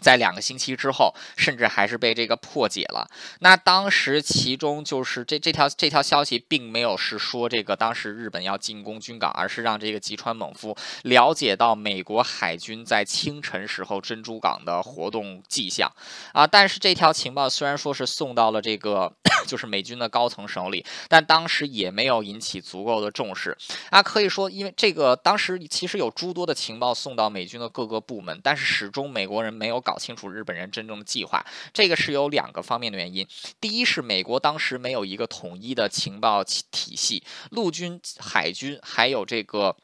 [0.05, 3.09] 在两个星期之后，甚至还是被这个破解了。
[3.39, 15.91] 那当时其中就是这这条这条消息，并没有是说这个当时日本要进攻军港，而是让这个吉川猛夫了解到美国海军在清晨时候珍珠港的活动迹象
[16.33, 16.45] 啊。
[16.45, 19.11] 但是这条情报虽然说是送到了这个
[19.47, 23.57] 就是美军的高层手里，但当时也没有引起足够的重视
[23.89, 24.03] 啊。
[24.03, 29.81] 可以说，因为这个当时其实有诸多的情报送到美军的各个部门，但是始终美国人没有。
[29.85, 33.25] 搞搞清楚日本人真正的计划，这个是有两个方面的原因。
[33.61, 39.77] 第一是美国当时没有一个统一的情报体系，陆军、海军还有这个。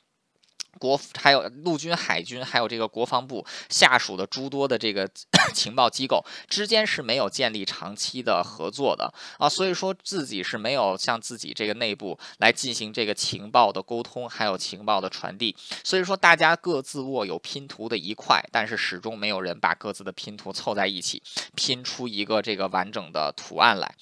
[0.79, 5.07] 国还有陆军、海军，还有这个国防部下属的诸多的这个
[5.53, 21.21] 情报机构之间是没有建立长期的合作的啊，所以说自己是没有向自己这个内部来进行这个情报的沟通，还有情报的传递，所以说大家各自握有拼图的一块，但是始终没有人把各自的拼图凑在一起，
[21.55, 23.93] 拼出一个这个完整的图案来。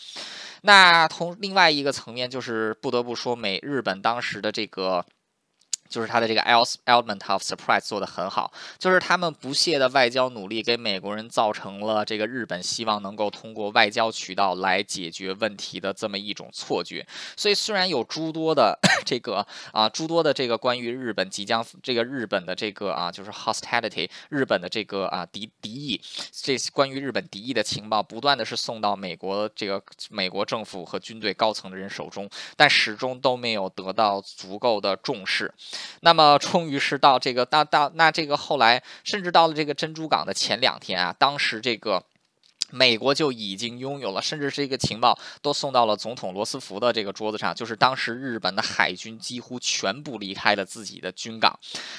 [0.62, 5.06] 那同另外一个层面就是不得不说美日本当时的这个。
[5.90, 17.06] 就是他的这个 element of surprise 做的很好，就是他们不懈的外交努力给美国人造成了这个日本希望能够通过外交渠道来解决问题的这么一种错觉。
[17.36, 26.00] 所以虽然有诸多的 这个啊诸多的这个关于日本即将这个日本的这个啊就是 hostility 日本的这个啊敌敌意
[26.32, 35.52] 这关于日本敌意的情报不断的是送到美国这个美国政府和军队高层的人手中，但始终都没有得到足够的重视。
[36.02, 42.04] 那么，终于是到这个到到那这个后来，甚至到了这个珍珠港的前两天啊，当时这个。
[42.72, 51.58] 美国就已经拥有了，甚至是一个情报都送到了总统罗斯福的这个桌子上，就是当时日本的海军几乎全部离开了自己的军港，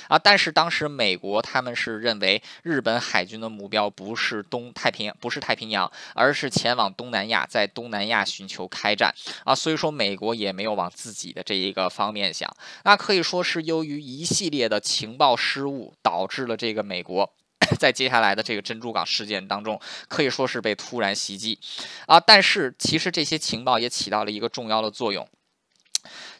[0.09, 12.51] 啊，但是当时美国他们是认为日本海军的目标不是东太平洋，不是太平洋，而是前往东南亚，在东南亚寻求开战，啊，所以说美国也没有往自己的这一个方面想，
[12.85, 17.33] 那可以说是由于一系列的情报失误，导致了这个美国。
[17.79, 21.59] 在接下来的这个珍珠港事件当中，可以说是被突然袭击，
[22.07, 25.29] 啊，但是其实这些情报也起到了一个重要的作用，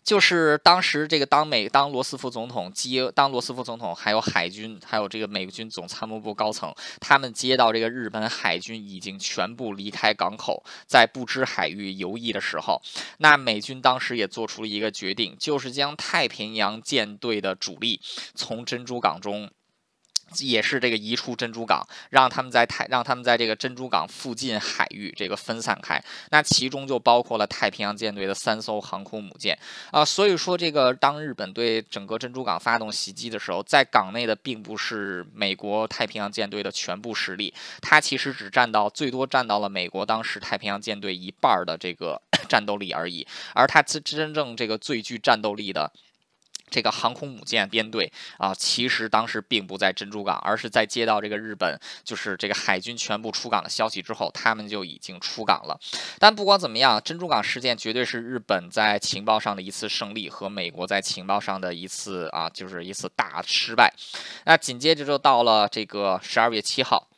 [0.03, 12.81] 就是当时这个当美当罗斯福总统接当罗斯福总统还有海军还有这个美军总参谋部高层，他们接到这个日本海军已经全部离开港口，在不知海域游弋的时候，
[13.19, 18.01] 那美军当时也做出了一个决定，就是将太平洋舰队的主力
[18.35, 19.51] 从珍珠港中。
[20.39, 26.03] 也是这个移出珍珠港，让他们在太让他们在这个珍珠港附近海域这个分散开。
[26.31, 29.59] 那其中就包括了太平洋舰队的三艘航空母舰
[29.91, 30.05] 啊。
[30.05, 43.27] 所以说，这个当日本对整个珍珠港发动袭击的时候，在港内的并不是美国太平洋舰队的全部实力，它其实只占到最多占到了美国当时太平洋舰队一半的这个 战斗力而已。
[43.55, 45.91] 而它真真正这个最具战斗力的。
[46.71, 55.79] 这个航空母舰编队啊，其实当时并不在珍珠港，而是在接到这个日本就是这个海军全部出港的消息之后，他们就已经出港了。
[56.19, 63.93] 但不管怎么样，珍珠港事件绝对是日本在情报上的一次胜利，和美国在情报上的一次啊，就是一次大失败。
[64.45, 67.10] 那紧接着就到了这个十二月七号。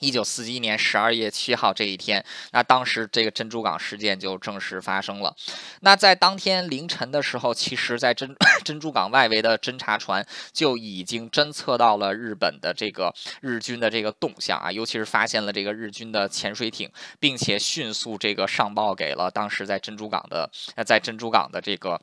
[0.00, 5.34] 一九四一年十二月七号这一天，那当时这个珍珠港事件就正式发生了。
[5.80, 20.50] 那在当天凌晨的时候，其实，在珍 珍珠港外围的侦察船就已经侦测到了日本的这个日军的这个动向啊，尤其是发现了这个日军的潜水艇，并且迅速这个上报给了当时在珍珠港的
[20.84, 22.00] 在珍珠港的这个。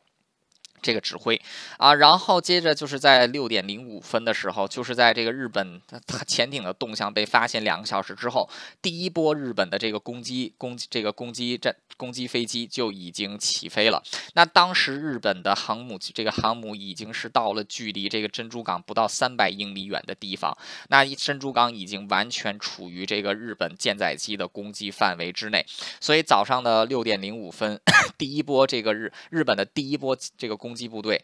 [0.84, 1.41] 这个指挥
[1.78, 5.82] 啊，然后接着就是在六点零五分的时候，就是在这个日本
[6.28, 8.50] 潜艇的动向被发现两个小时之后，
[8.82, 14.04] 第一波日本的这个攻击攻击这个攻击战攻击飞机就已经起飞了。
[14.34, 20.56] 那当时日本的航母这个航母已经是到了距离这个珍珠港不到三百英里远的地方，
[20.89, 25.65] 那珍珠港已经完全处于这个日本舰载机的攻击范围之内。
[26.02, 27.80] 所以早上的六点零五分，
[28.17, 30.72] 第一波这个日日本的第一波这个攻。
[30.73, 31.23] 攻击部队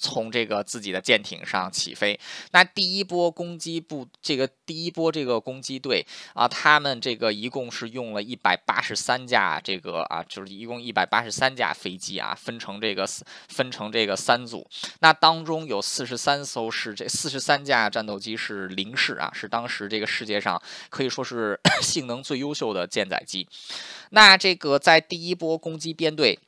[0.00, 2.18] 从这个自己的舰艇上起飞，
[2.52, 13.06] 那第一波攻击部，这个第一波这个攻击队啊，他们这个一共是用了一百八十三架，这个啊，就是一共一百八十三架飞机啊，分成这个
[13.48, 14.66] 分成这个三组，
[15.00, 23.46] 那当中有四十三艘是这四十三架战斗机是零式啊，是当时这个世界上可以说是 性能最优秀的舰载机，
[24.10, 26.40] 那这个在第一波攻击编队。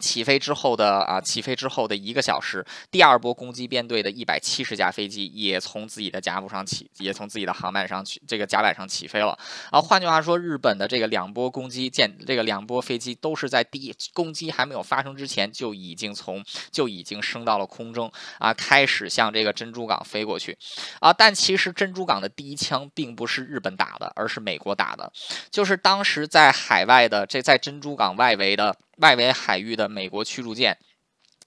[0.00, 9.38] 起飞之后的啊，起飞之后的一个小时，第二波攻击编队的一百七十架飞机也从自己的甲板上起，也从自己的航板上去这个甲板上起飞了
[9.70, 9.80] 啊。
[9.80, 20.56] 换句话说，日本的这个两波攻击舰，这个两波飞机都是在第一攻击还没有发生之前就已经从就已经升到了空中啊，开始向这个珍珠港飞过去
[21.00, 21.12] 啊。
[21.12, 25.12] 但其实珍珠港的第一枪并不是日本打的，而是美国打的，
[25.50, 28.76] 就是当时在海外的这在珍珠港外围的。
[29.00, 30.78] 外围海域的美国驱逐舰。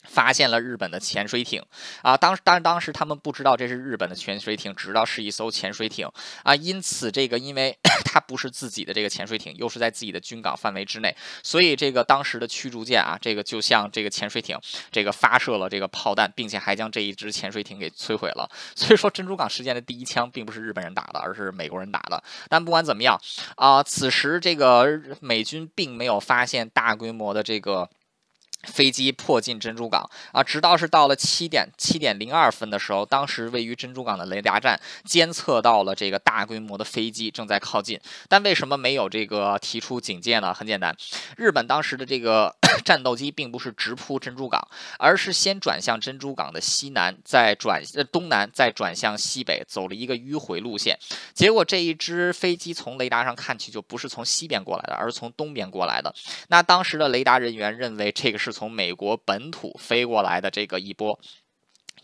[0.03, 1.63] 发现了日本的潜水艇
[2.01, 6.07] 啊，当时当当时他们不知道这是日本的潜水艇，只知道是一艘潜水艇
[6.43, 6.55] 啊。
[6.55, 14.57] 因此，这个因为 它不是自己的这个潜水艇，又是在自己的军港范围之内，所以这个当时的驱逐舰啊，这个就向这个潜水艇
[14.91, 18.49] 这个发射了这个炮弹，并且还将这一支潜水艇给摧毁了。
[18.75, 22.21] 所以说，珍珠港事件的第一枪并不是日本人打的，而是美国人打的。
[22.49, 23.19] 但不管怎么样
[23.55, 27.89] 啊，此时这个美军并没有发现大规模的这个。
[28.63, 37.99] 飞机迫近珍珠港啊，直到是到了七点七点零二分的时候，当时位于珍珠港的雷达站监测到了这个大规模的飞机正在靠近。
[38.27, 40.53] 但为什么没有这个提出警戒呢？
[40.53, 40.95] 很简单，
[41.37, 47.81] 日本当时的这个战斗机并不是直扑珍珠港，而是先转向珍珠港的西南，再转
[48.11, 50.97] 东南，再转向西北，走了一个迂回路线。
[51.33, 56.13] 结果这一支飞机从雷达上看去就不是从西边过来的，而是从东边过来的。
[56.49, 61.19] 那当时的雷达人员认为这个是从美国本土飞过来的这个一波。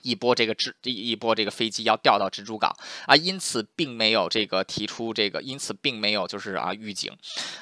[0.02, 2.76] 一波这个蜘一一波这个飞机要掉到珍珠港。
[3.06, 7.12] 啊，因此并没有这个提出这个，因此并没有就是啊预警。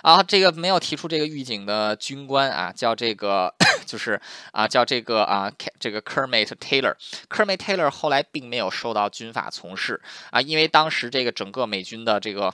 [0.02, 3.54] 啊，这个没有提出这个预警的军官啊，叫这个
[3.86, 4.20] 就是
[4.52, 10.02] 啊叫这个啊这个 Kermit Taylor，Kermit Taylor 后来并没有受到军法从事。
[10.32, 12.54] 啊，因为当时这个整个美军的这个。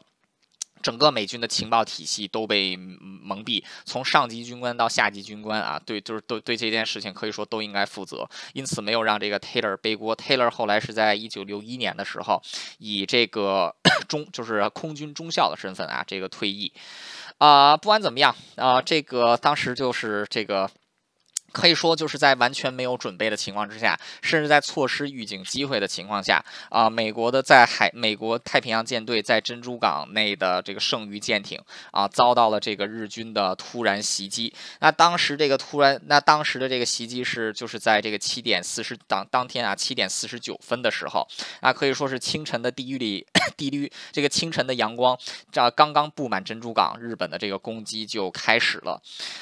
[0.83, 10.15] 整个美军的情报体系都被蒙蔽，从上级军官到下级军官啊，对，就是都对这件事情可以说都应该负责，因此没有让这个 Taylor 背锅。
[10.15, 12.41] Taylor 后来是在一九六一年的时候，
[12.79, 13.73] 以这个
[14.07, 16.71] 中就是空军中校的身份啊，这个退役。
[17.37, 20.69] 啊，不管怎么样啊，这个当时就是这个。
[21.53, 34.51] 可以说，就是在完全没有准备的情况之下，甚至在错失预警机会的情况下，啊，美国的在海，美国太平洋舰队在珍珠港内的这个剩余舰艇啊，遭到了这个日军的突然袭击。
[34.79, 41.27] 那当时这个突然，那当时的这个袭击是，就是在这个七点四十当当天啊，七点四十九分的时候，
[41.61, 43.23] 啊，可以说是清晨的地狱里，
[43.55, 45.15] 地狱这个清晨的阳光，
[45.51, 48.99] 这刚刚布满珍珠港，日本的这个攻击就开始了。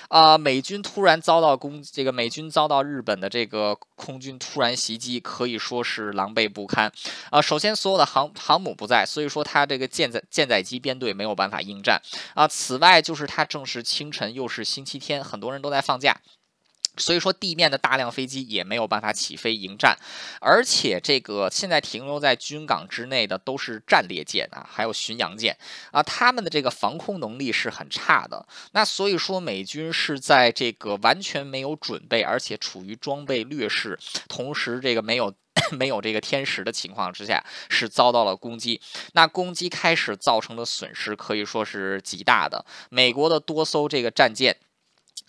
[0.10, 2.01] 啊，美军突然遭到攻击。
[2.02, 6.92] 这个美军遭到日本的这个空军突然袭击，可以说是狼狈不堪
[7.30, 7.40] 啊！
[7.40, 12.02] 首先，所有的航航母不在，所以说它这个舰载舰载机编队没有办法应战
[12.34, 12.48] 啊。
[12.48, 16.18] 此外，就是它正是清晨，又是星期天，很多人都在放假。
[16.98, 19.98] 所以说，地面的大量飞机也没有办法起飞迎战，
[20.42, 25.58] 而且这个现在停留在军港之内的都是战列舰啊，还有巡洋舰
[25.92, 28.46] 啊，他们的这个防空能力是很差的。
[28.74, 35.34] 那所以说，美军是在这个完全没有准备，而且处于装备劣势，同时这个没有
[35.72, 38.82] 没有这个天时的情况之下，是遭到了攻击。
[39.14, 42.66] 那攻击开始造成的损失可以说是极大的。
[42.90, 44.58] 美国的多艘这个战舰。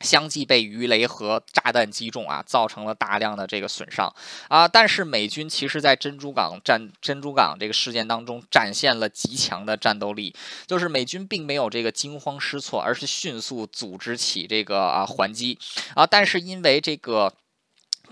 [0.03, 4.13] 相继被鱼雷和炸弹击中啊，造成了大量的这个损伤
[4.49, 4.67] 啊。
[4.67, 10.35] 但是美军其实在珍珠港战珍珠港这个事件当中展现了极强的战斗力，
[10.67, 15.59] 就是美军并没有这个惊慌失措，而是迅速组织起这个啊还击
[15.95, 16.07] 啊。
[16.07, 17.33] 但是因为这个。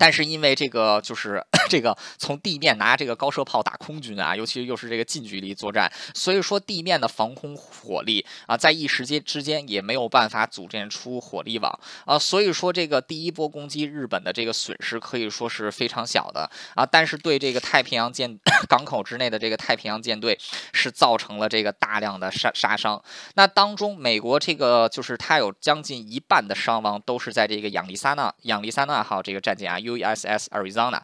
[0.01, 20.35] 但是因为这个就是 这个从地面拿这个高射炮打空军啊，尤其又是这个近距离作战，所以说地面的防空火力啊，在一时间之间也没有办法组建出火力网啊，所以说这个第一波攻击日本的这个损失可以说是非常小的啊，但是对这个太平洋舰 港口之内的这个太平洋舰队
[20.73, 22.99] 是造成了这个大量的杀杀伤。
[23.35, 29.79] 那当中美国这个就是它有将近一半的伤亡都是在这个亚利桑那亚利桑那号这个战舰啊。
[29.97, 31.01] USS Arizona，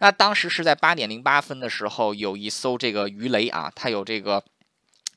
[0.00, 4.42] 那当时是在八点零八分的时候，有一艘这个鱼雷啊，它有这个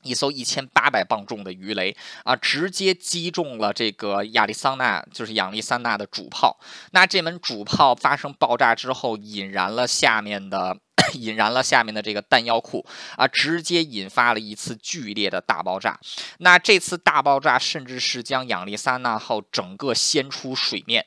[0.02, 6.58] 一艘一千八百磅重的鱼雷啊，直接击中了这个亚利桑那，就是亚利桑那的主炮。
[6.90, 10.78] 那这门主炮发生爆炸之后，引燃了下面的。
[11.14, 12.84] 引燃了下面的这个弹药库
[13.16, 15.98] 啊，直接引发了一次剧烈的大爆炸。
[16.38, 21.04] 那这次大爆炸甚至是将亚历山大号整个掀出水面，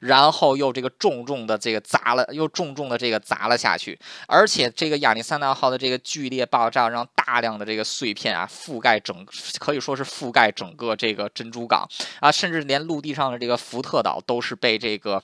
[0.00, 3.98] 然后又这个重重的这个砸了，又重重的这个砸了下去。
[4.26, 9.26] 而且这个亚历山大号的这个剧烈爆炸，让大量的这个碎片啊覆盖整，
[9.58, 11.88] 可以说是覆盖整个这个珍珠港
[12.20, 15.22] 啊，甚至连陆地上的这个福特岛都是被这个。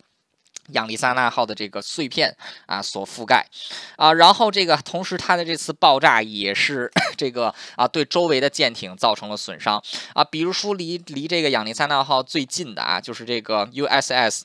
[0.71, 2.35] 亚利桑那号的这个碎片
[2.67, 3.47] 啊所覆盖
[3.97, 9.83] 啊，然后这个同时它的这次爆炸也是 这个啊对周围的舰艇造成了损伤
[10.15, 14.43] 啊，比如说离离这个亚利桑那号最近的啊就是这个 USS。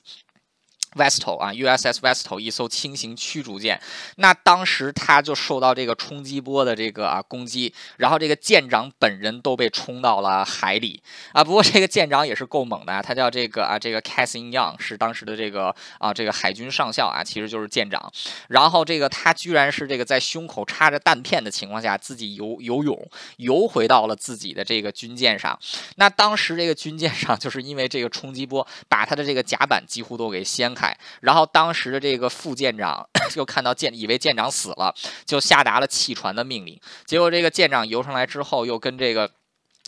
[0.98, 3.80] Vestal 啊，USS Vestal 一艘轻型驱逐舰，
[4.16, 11.44] 那当时他就受到这个冲击波的这个啊攻击，然后这个舰长本人都被冲到了海里啊。
[11.44, 18.12] 不过这个舰长也是够猛的啊，他叫这个啊这个 Cassin Young，是当时的这个啊这个海军上校啊，其实就是舰长。
[18.50, 25.58] 然后这个他居然是这个在胸口插着弹片的情况下，自己游游泳游回到了自己的这个军舰上。
[25.98, 30.87] 那当时这个军舰上就是因为这个冲击波把他的这个甲板几乎都给掀开。
[31.22, 34.94] 然后当时的这个副舰长 就看到舰，以为舰长死了，
[35.26, 36.80] 就下达了弃船的命令。
[37.06, 39.32] 结果这个舰长游上来之后，又跟这个。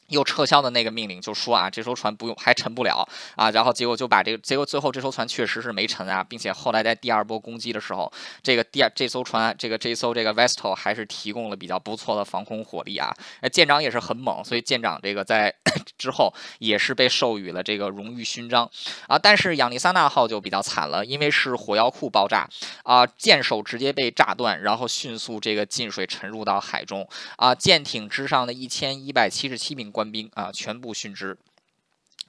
[0.09, 3.49] 又撤销的那个命令，就说啊，这艘船不用，还沉不了啊。
[3.51, 8.11] 然后结果就把这个，结果最后这艘船确实是没沉啊，并且后来在第二波攻击的时候，
[8.43, 13.13] 这个第二这艘船，这个这艘这个 Vestal 还是提供了比较不错的防空火力啊。
[13.51, 15.53] 舰长也是很猛，所以舰长这个在
[15.97, 18.69] 之后，也是被授予了这个荣誉勋章
[19.07, 19.17] 啊。
[19.17, 22.47] 但是亚利桑那号就比较惨了，因为是火药库爆炸
[22.83, 27.07] 啊，舰首直接被炸断，然后迅速这个进水沉入到海中
[27.37, 27.53] 啊。
[27.53, 31.37] 舰艇之上的一千一百七十七名官兵啊，全部殉职。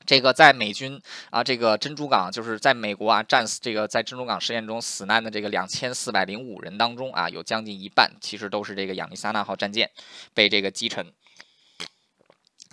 [0.04, 1.00] 这个在美军
[1.30, 9.88] 啊，这个珍珠港就是在美国啊战死这个在珍珠港事件中死难的这个两千四百零五人当中啊，有将近一半其实都是这个亚利桑那号战舰
[10.34, 11.12] 被这个击沉。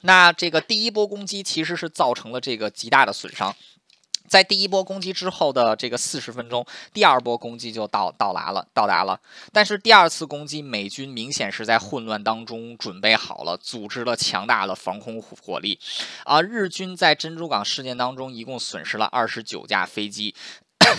[0.01, 3.55] 那这个第一波攻击其实是造成了这个极大的损伤。
[4.27, 9.19] 在第一波攻击之后的这个四十分钟，第二波攻击就到到达了，到达了。
[9.51, 15.79] 但是第二次攻击，美军明显是在混乱当中准备好了，组织了强大的防空火力。
[16.25, 20.35] 啊，日军在珍珠港事件当中一共损失了二十九架飞机，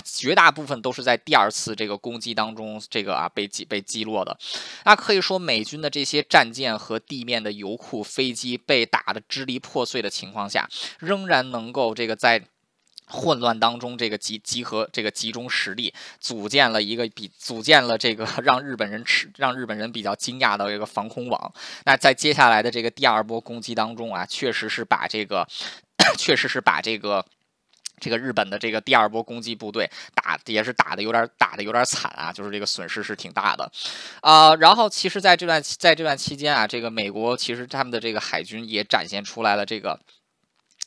[0.05, 4.37] 绝大部分都是在第二次这个攻击当中这个啊被击被击落的。
[4.85, 10.69] 那可以说，美军的这些战舰和地面的油库飞机被打得支离破碎的情况下，
[10.99, 12.43] 仍然能够这个在。
[13.09, 21.53] 混乱当中，这个集集合这个集中实力，组建了一个比组建了这个 让日本人吃让日本人比较惊讶的一个防空网。
[21.85, 25.47] 那在接下来的这个第二波攻击当中啊，确实是把这个
[26.19, 27.25] 确实是把这个
[28.01, 33.71] 这个日本的这个第二波攻击部队打也是打的有点打的有点惨啊，就是这个损失是挺大的
[34.21, 34.55] 啊。
[34.57, 39.99] 然后其实在这段在这段期间啊，这个美国其实他们的这个海军也展现出来了这个。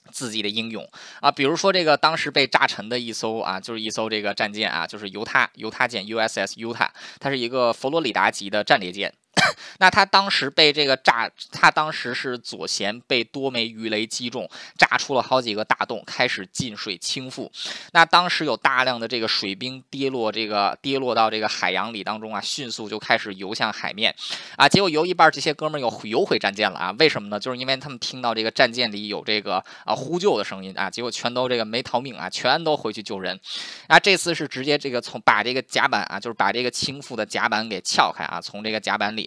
[0.10, 0.88] 自己的英勇
[1.20, 6.90] 啊，比如说这个当时被炸沉的一艘啊，就是一艘这个战舰啊，就是犹他犹他舰 USS Utah，
[7.20, 9.14] 它是一个佛罗里达级的战列舰。
[9.80, 17.50] 那他当时被这个炸，他当时是左舷被多枚鱼雷击中，炸出了好几个大洞，开始进水倾覆。
[17.94, 24.14] 那当时有大量的这个水兵跌落，这个跌落到这个海洋里当中啊，迅速就开始游向海面
[24.58, 24.68] 啊。
[24.68, 26.96] 结果游一半，这些哥们儿又游回战舰了啊？
[27.00, 27.40] 为什么呢？
[27.40, 33.40] 就是因为他们听到这个战舰里有这个啊呼救的声音啊，结果全都这个没逃命啊，全都回去救人。
[33.88, 39.21] 啊，这次是直接这个从把这个甲板啊，就是把这个倾覆的甲板给撬开啊，从这个甲板里。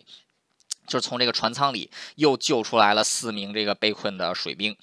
[0.86, 4.76] 就是从这个船舱里又救出来了四名这个被困的水兵，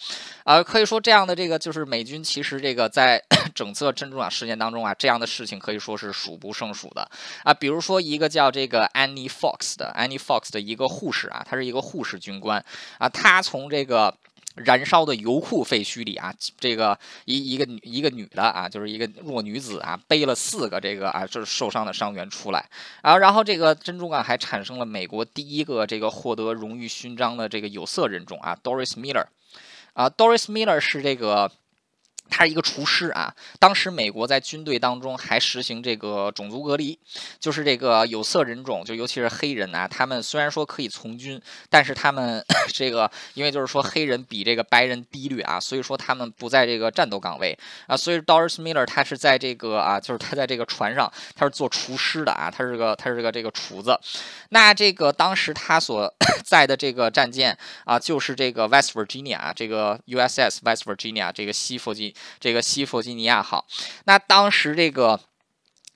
[0.43, 7.07] 啊，可以说这样的这个就是美军其实这个在 整个珍珠港事件当中啊，这样的事情可以说是数不胜数的
[7.43, 7.53] 啊。
[7.53, 12.65] 比如说一个叫这个 Annie Fox 的 Annie Fox 的一个护士啊，她是一个护士军官
[12.97, 14.17] 啊，她从这个。
[14.55, 22.69] 燃烧的油库废墟里啊，这个一一个一个女的啊，就是一个弱女子啊，背了四个这个啊，就是受伤的伤员出来
[23.01, 29.25] 啊，然后这个珍珠港还产生了美国第一个这个获得荣誉勋章的这个有色人种啊，Doris Miller
[29.93, 31.51] 啊，Doris Miller 是这个。
[32.31, 36.97] 他是一个厨师啊，当时美国在军队当中还实行这个种族隔离，
[37.39, 47.55] 就是这个有色人种，就尤其是黑人啊，他们虽然说可以从军，但是他们 这个因为就是说黑人比这个白人低劣啊，所以说他们不在这个战斗岗位
[47.85, 53.99] 啊，所以 Doris Miller 他是在这个啊，就是他在这个船上，他是做厨师的啊，他是个他是个这个厨子，
[54.49, 56.11] 那这个当时他所
[56.45, 62.15] 在的这个战舰啊，就是这个 West Virginia 啊这个 USS West Virginia 这个西弗吉。
[62.39, 63.65] 这个西弗吉尼亚号，
[64.05, 65.19] 那当时这个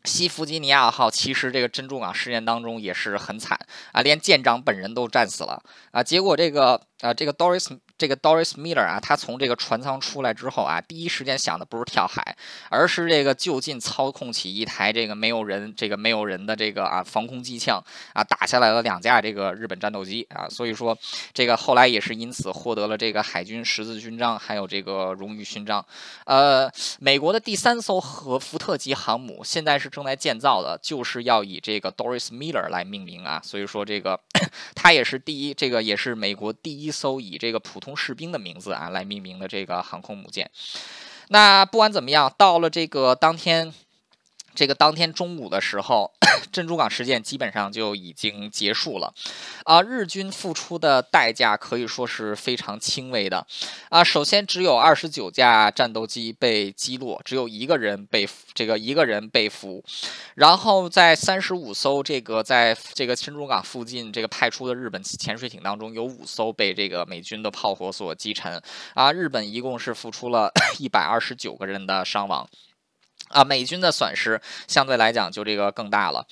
[0.04, 3.60] 西弗吉尼亚号其实这个珍珠港事件当中也是很惨
[3.92, 5.62] 啊，连舰长本人都战死了
[5.92, 6.82] 啊，结果这个。
[7.02, 12.36] 啊，这个 Doris 这个 Doris Miller 啊，他从这个船舱出来之后啊，第一时间想的不是跳海，
[12.70, 17.84] 而是这个就近操控起一台这个没有人这个没有人的这个啊防空机枪
[18.14, 20.98] 啊，打下来了两架这个日本战斗机啊，所以说
[21.34, 25.86] 这个后来也是因此获得了这个海军十字勋章，还有这个荣誉勋章。
[26.26, 26.68] 呃，
[27.00, 34.20] 美国的第三艘和福特级航母现在是正在建造的，就是要以这个 Doris Miller 来命名啊，所以说这个
[34.74, 36.96] 他也是第一，这个也是美国第一。
[36.96, 40.50] 艘以这个普从士兵的名字啊来命名的这个航空母舰，
[41.28, 43.72] 那不管怎么样，到了这个当天。
[44.56, 46.12] 这个当天中午的时候，
[46.52, 49.14] 珍珠港事件基本上就已经结束了，
[49.66, 53.46] 啊，日军付出的代价可以说是非常轻微的，
[53.90, 59.84] 啊，首先只有二十九架战斗机被击落，只有一个人被这个一个人被俘，
[60.36, 68.62] 然后在三十五艘这个在这个珍珠港附近这个派出的日本潜水艇当中，有五艘被这个美军的炮火所击沉，
[68.94, 70.50] 啊，日本一共是付出了
[70.80, 72.48] 一百二十九个人的伤亡。
[73.30, 76.26] 啊，美军的损失相对来讲就这个更大了，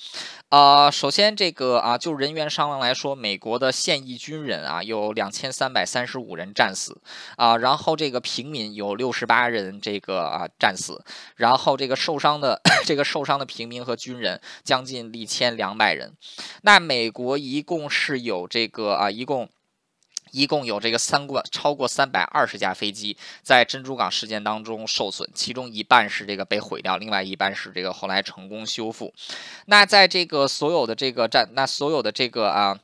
[0.48, 7.00] 呃，首先这个啊，就人员伤亡来说，美国的现役军人啊有两千三百三十五人战死，
[7.36, 11.04] 啊，然后这个平民有六十八人这个啊战死，
[11.36, 16.14] 然后这个受伤的 这个受伤的平民和军人将近一千两百人，
[16.62, 19.48] 那美国一共是有这个啊一共。
[20.34, 29.14] 一共有这个三过超过三百二十架飞机在珍珠港事件当中受损，其中一半是这个被毁掉，另外一半是这个后来成功修复。
[29.66, 32.80] 那在这个所有的这个战，那所有的这个啊，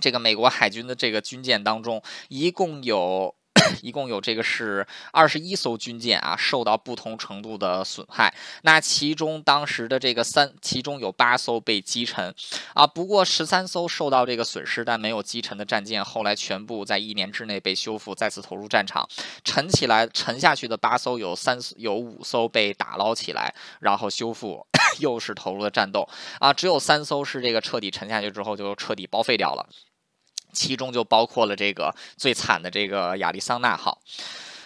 [0.00, 3.34] 这个美国海军的这个军舰当中，一共有。
[3.80, 8.32] 一共有这个是二十一艘军舰啊，受到不同程度的损害。
[8.62, 12.34] 那其中当时的这个三，其中有八艘被击沉
[12.74, 12.86] 啊。
[12.86, 19.08] 不过十三艘受到这个损失但没有击沉的战舰，后来全部在一年之内被修复，再次投入战场。
[19.44, 24.66] 沉起来沉下去的八艘有三有五艘被打捞起来，然后修复，
[25.00, 26.08] 又是投入了战斗
[26.38, 26.52] 啊。
[26.52, 29.68] 只有三艘是这个彻底沉下去之后就彻底报废掉了。
[30.52, 34.00] 其中就包括了这个最惨的这个亚利桑那号。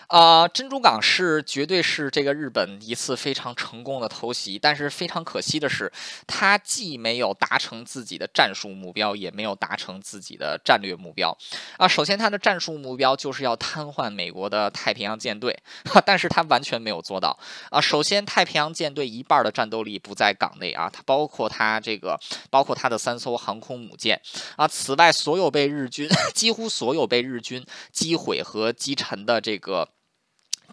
[0.08, 5.92] 啊，珍珠港是绝对是这个日本一次非常成功的偷袭，但是非常可惜的是，
[6.28, 11.36] 它既没有达成自己的战术目标，也没有达成自己的战略目标。
[11.76, 15.58] 啊，首先它的战术目标就是要瘫痪美国的太平洋舰队，
[16.04, 17.36] 但是它完全没有做到。
[17.70, 22.16] 啊，首先太平洋舰队一半的战斗力不在港内啊，它包括它这个，
[22.48, 24.20] 包括它的三艘航空母舰。
[24.54, 29.88] 啊，此外，所有被日军 几乎所有被日军击毁和击沉的这个。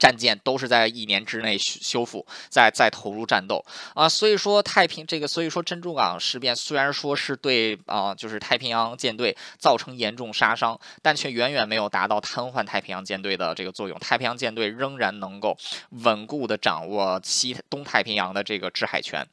[0.03, 3.63] 战舰都是在一年之内修修复，再再投入战斗
[3.95, 13.97] 啊，所以说太平这个，所以说珍珠港事变虽然说是对啊，就是太平洋舰队造成严重杀伤，但却远远没有达到瘫痪太平洋舰队的这个作用。
[13.99, 15.57] 太平洋舰队仍然能够
[15.91, 19.25] 稳固的掌握西东太平洋的这个制海权，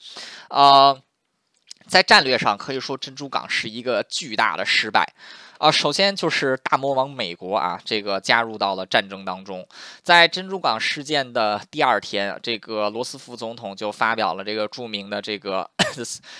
[0.50, 0.96] 啊，
[1.88, 5.12] 在战略上可以说珍珠港是一个巨大的失败。
[5.60, 9.66] 啊，首先就是大魔王美国啊，这个加入到了战争当中。
[10.02, 15.70] 在珍珠港事件的第二天，这个罗斯福总统就发表了这个著名的这个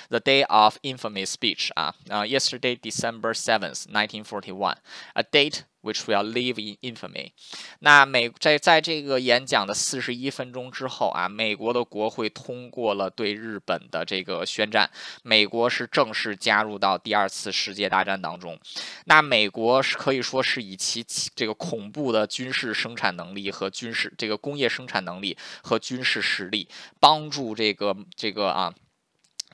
[0.08, 4.76] The Day of Infamy speech 啊啊，Yesterday December seventh, nineteen forty one,
[5.12, 5.64] a date.
[5.82, 7.32] Which will live in infamy。
[7.78, 14.90] 那美在在这个演讲的四十一分钟之后啊，美国的国会通过了对日本的这个宣战，
[15.22, 18.60] 美国是正式加入到第二次世界大战当中。
[19.06, 21.02] 那美国是可以说是以其
[21.34, 26.68] 这个恐怖的军事生产能力和军事这个工业生产能力和军事实力，
[27.00, 28.74] 帮助这个这个啊。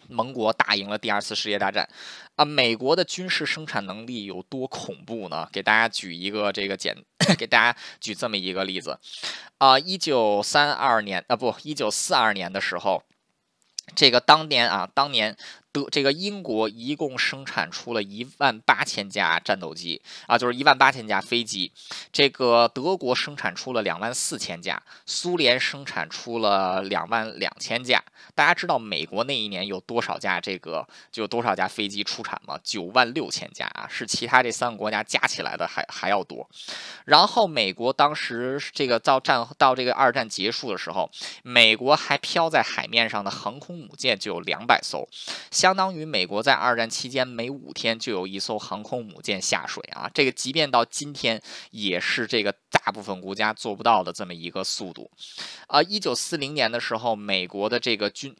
[0.09, 1.89] 盟国打赢了第二次世界大战，
[2.35, 5.49] 啊，美国的军事生产能力有多恐怖呢？
[5.53, 6.97] 给大家举一个这个简，
[7.39, 8.99] 给大家举这么一个例子，
[9.59, 13.03] 啊，一九三二年，啊不，一九四二年的时候，
[13.95, 15.37] 这个当年啊，当年。
[15.77, 21.70] 德这个英国一共生产出了一万八千架战斗机啊，就是一万八千架飞机。
[22.11, 28.03] 这个德国生产出了两万四千架，苏联生产出了两万两千架。
[28.35, 32.59] 大家知道美国那一年有多少架这个就多少架飞机出产吗？
[32.62, 36.49] 九万六千架啊，是其他这三个国家加起来的还还要多。
[37.05, 41.11] 然后美国当时这个到战到这个二战结束的时候，
[41.43, 45.07] 美国还飘在海面上的航空母舰就有两百艘。
[45.67, 51.43] 相当于美国在二战期间每五天就有一艘航空母舰下水啊，这个即便到今天
[51.73, 55.11] 也是这个大部分国家做不到的这么一个速度。
[55.67, 58.37] 啊，一九四零年的时候，美国的这个军。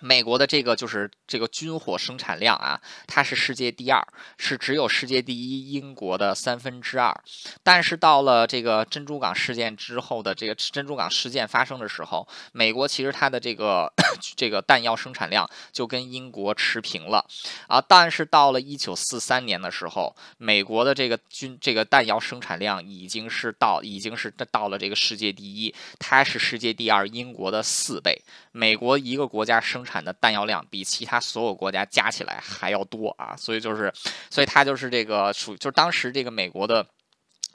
[0.00, 4.06] 美国的这个就是这个军火生产量啊，它是世界第二，
[4.38, 7.14] 是只有世界第一英国的三分之二。
[7.62, 13.92] 但是到了这个珍珠港事件之后的这个珍珠港事件发生的时候，美国其实它的这个
[14.36, 17.24] 这个弹药生产量就跟英国持平了
[17.66, 17.80] 啊。
[17.80, 28.20] 但是到了一九四三年的时候，美国的这个军这个弹药生产量已经是到已经是到了这个世界第一，它是世界第二英国的四倍。
[28.56, 33.92] 美国一个国家生产的弹药量比其他所有国家加起来还要多啊，所以就是，
[34.30, 36.86] 所以它就是这个属，就是当时这个美国的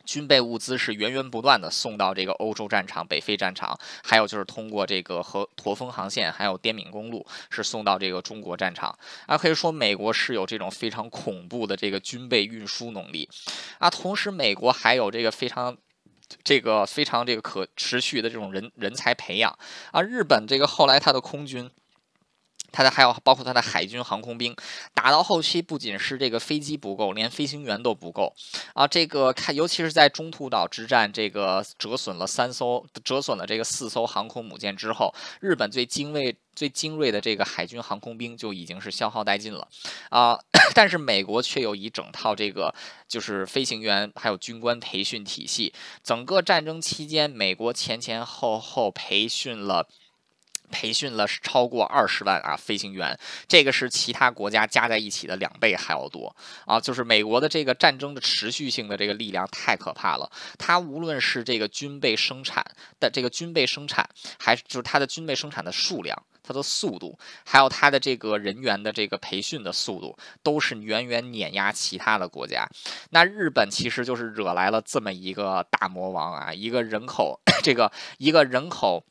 [0.05, 8.95] 军备物资是源源不断的送到这个欧洲战场、北非战场，还有就是通过这个和驼峰航线还有滇缅公路是送到这个中国战场
[9.25, 13.27] 啊，可以说美国是有这种非常恐怖的这个军备运输能力
[13.79, 15.75] 啊，同时美国还有这个非常。
[16.43, 19.57] 这个非常这个可持续的这种人人才培养
[19.91, 21.69] 啊，日本这个后来它的空军。
[22.71, 24.55] 它的还有包括它的海军航空兵，
[24.93, 28.33] 打到后期不仅是这个飞机不够，连飞行员都不够
[28.73, 28.87] 啊！
[28.87, 39.67] 这个看，尤其是在中途岛之战，这个折损了三艘，折损了这个四艘航空母舰之后，日本最精锐、最精锐的这个海军航空兵就已经是消耗殆尽了
[40.09, 40.39] 啊！
[40.73, 42.73] 但是美国却有一整套这个
[43.07, 49.87] 就是飞行员还有军官培训体系，整个战争期间，美国前前后后培训了。
[50.71, 53.17] 培训了超过二十万啊飞行员，
[53.47, 56.79] 这个是其他国家加在一起的两倍还要多啊！
[56.79, 62.65] 就是美国的这个战争的持续性的这个力量太可怕了，它无论是这个军备生产
[62.99, 64.09] 的这个军备生产，
[64.39, 72.67] 还是就是它的军备生产的数量、它的速度，还有它的这个人员的这个培训的速度，都是远远碾压其他的国家。
[73.09, 79.03] 那日本其实就是惹来了这么一个大魔王啊，一个人口 这个一个人口。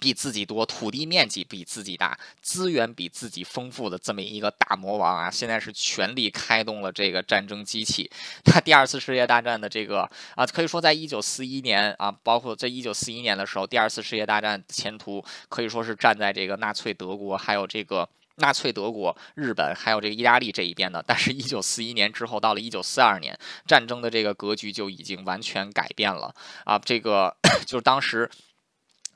[0.00, 8.10] 比自己多，土地面积比自己大，资源比自己丰富的这么一个大魔王啊，现在是全力开动了这个战争机器。
[8.44, 21.02] 他第二次世界大战的这个啊，可以说在一九四一年啊，包括在一九四一年的时候，第二次世界大战前途可以说是站在这个纳粹德国，还有这个纳粹德国、日本，还有这个意大利这一边的。
[21.06, 26.34] 但是，一九四一年之后，到了一九四二年，战争的这个格局就已经完全改变了
[26.64, 27.34] 啊，这个
[27.64, 28.30] 就是当时。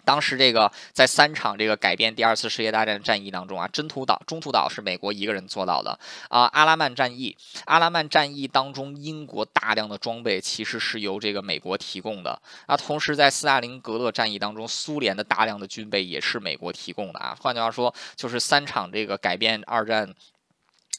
[0.08, 5.98] 当时这个在三场这个改变第二次世界大战战役当中啊，真土岛、中途岛是美国一个人做到的
[6.30, 6.44] 啊。
[6.54, 7.36] 阿拉曼战役，
[7.66, 12.74] 阿拉曼战役当中，英国大量的装备其实是由这个美国提供的啊。
[12.74, 17.36] 同时在斯大林格勒战役当中，苏联的大量的军备也是美国提供的啊。
[17.38, 20.14] 换句话说，就是三场这个改变二战。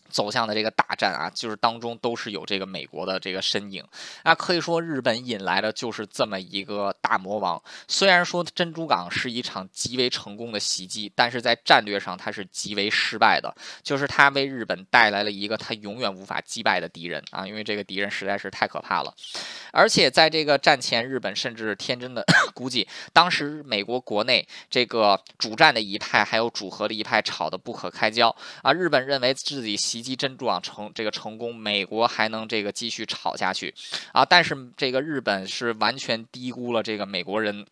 [0.10, 3.86] 走向的这个大战啊，就是当中都是有这个美国的这个身影，
[4.24, 7.62] 那可以说日本引来的就是这么一个大魔王。
[7.88, 19.14] 虽然说珍珠港是一场极为成功的袭击，但是在战略上它是极为失败的，就是它为日本带来了一个它永远无法击败的敌人啊，因为这个敌人实在是太可怕了。
[19.72, 29.99] 而且在这个战前，日本甚至天真的 估计，当时美国国内这个主战的一派还有主和的一派吵得不可开交啊，日本认为自己袭。
[30.00, 33.74] 袭击珍珠港成这个成功，美国还能这个继续吵下去
[34.14, 34.24] 啊？
[34.24, 37.66] 但是这个日本是完全低估了这个美国人。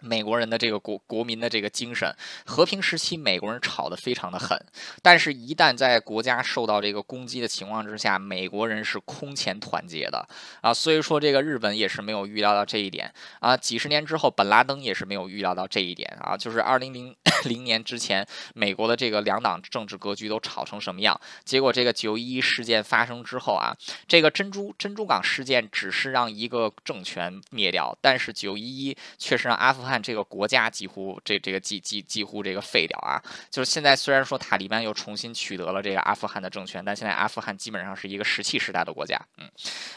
[0.00, 4.58] 美国人的这个国国民的这个精神，和平时期美国人吵得非常的狠，
[5.02, 10.26] 但是，一旦在国家受到这个攻击的情况之下，美国人是空前团结的
[10.62, 10.72] 啊。
[10.72, 13.56] 所以说，这个日本也是没有预料到这一点啊。
[13.56, 16.36] 几十年之后，本拉登也是没有预料到这一点啊。
[16.36, 21.20] 就是二零零零 年之前，美国的这个两党政治格局都吵成什么样？
[21.44, 23.76] 结果这个九一一事件发生之后啊，
[24.08, 29.89] 这个珍珠珍珠港事件只是让一个政权灭掉，但是九一一却是让阿富汗。
[29.90, 33.20] 看这个国家几乎这这个几几几乎这个废掉啊！
[33.50, 39.20] 就是现在虽然说塔利班又重新取得了这个阿富汗的政权，但现在阿富汗基本上是一个石器时代的国家。
[39.38, 39.50] 嗯，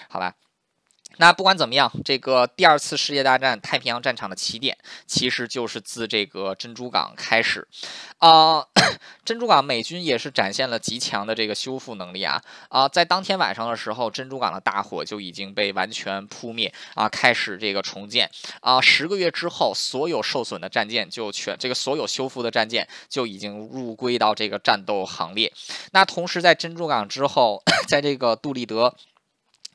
[0.09, 0.33] 好吧。
[1.17, 7.67] 那不管怎么样，这个第二次世界大战太平洋战场的起点，其实就是自这个珍珠港开始，
[8.17, 8.65] 啊，
[9.23, 18.29] 珍珠港美军也是展现了极强的这个修复能力啊啊，在当天晚上的时候，珍珠港的大火就已经被完全扑灭啊，开始这个重建
[18.61, 25.53] 啊，十个月之后，所有受损的战舰就全这个所有修复的战舰就已经入归到这个战斗行列。
[25.91, 28.95] 那同时在珍珠港之后， 在这个杜立德。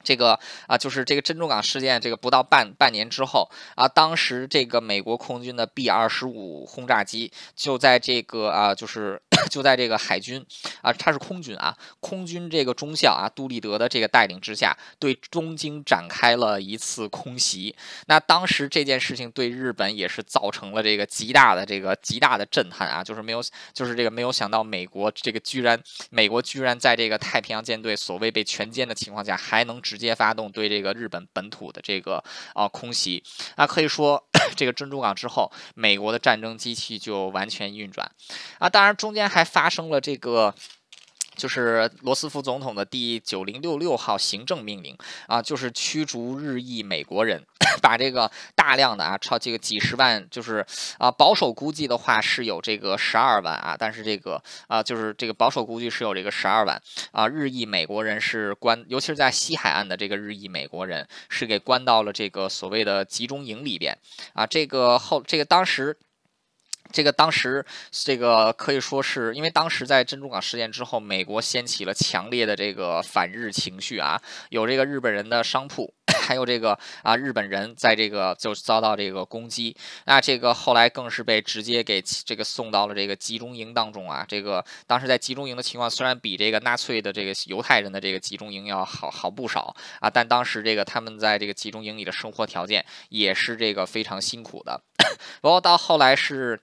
[0.09, 10.43] 这个啊，就是这个珍珠港事件，这个不到半半年之后啊，当时这个美国空军的 B 二十五轰炸机就在这个啊，就是就在这个海军
[10.81, 17.77] 啊，它是空军啊，空军这个中校啊，杜立德的这个带领之下，对东京展开了一次空袭。
[18.07, 23.43] 那当时这件事情对日本也是造成了这个极大的这个极大的震撼啊，就是没有，
[23.75, 25.79] 就是这个没有想到美国这个居然，
[26.09, 29.98] 美国居然在这个太平洋舰队所谓被全歼的情况下，还能直。
[29.99, 32.23] 直接发动对这个日本本土的这个
[32.55, 33.23] 啊空袭，
[33.57, 34.23] 那可以说
[34.57, 38.11] 这个珍珠港之后，美国的战争机器就完全运转
[38.59, 38.69] 啊。
[38.69, 40.55] 当然中间还发生了这个。
[41.39, 47.43] 就是罗斯福总统的第九零六六号行政命令啊，就是驱逐日裔美国人，
[47.81, 50.67] 把这个大量的啊，超这个几十万，就是
[50.99, 56.83] 啊，保守估计的话是有这个十二万啊，但是这个啊，就是这个保守估计是有这个十二万
[57.13, 63.97] 啊，日裔美国人是关，尤其是在西海岸的这个日裔美国人是给关到了这个所谓的集中营里边
[64.33, 65.97] 啊，这个后这个当时。
[66.91, 75.93] 这个当时，这个可以说是因为当时在珍珠港事件之后，美国掀起了强烈的这个反日情绪啊，有这个日本人的商铺，
[76.27, 79.77] 还有这个啊日本人在这个就遭到这个攻击，
[80.07, 84.25] 那这个后来更是被直接给这个送到了这个集中营当中啊。
[84.27, 94.81] 这个当时在集中营的情况虽然比这个纳粹的这个犹太人的这个集中营要好好不少啊，但当时这个他们在这个集中营里的生活条件也是这个非常辛苦的，
[95.43, 96.59] 不过到后来是。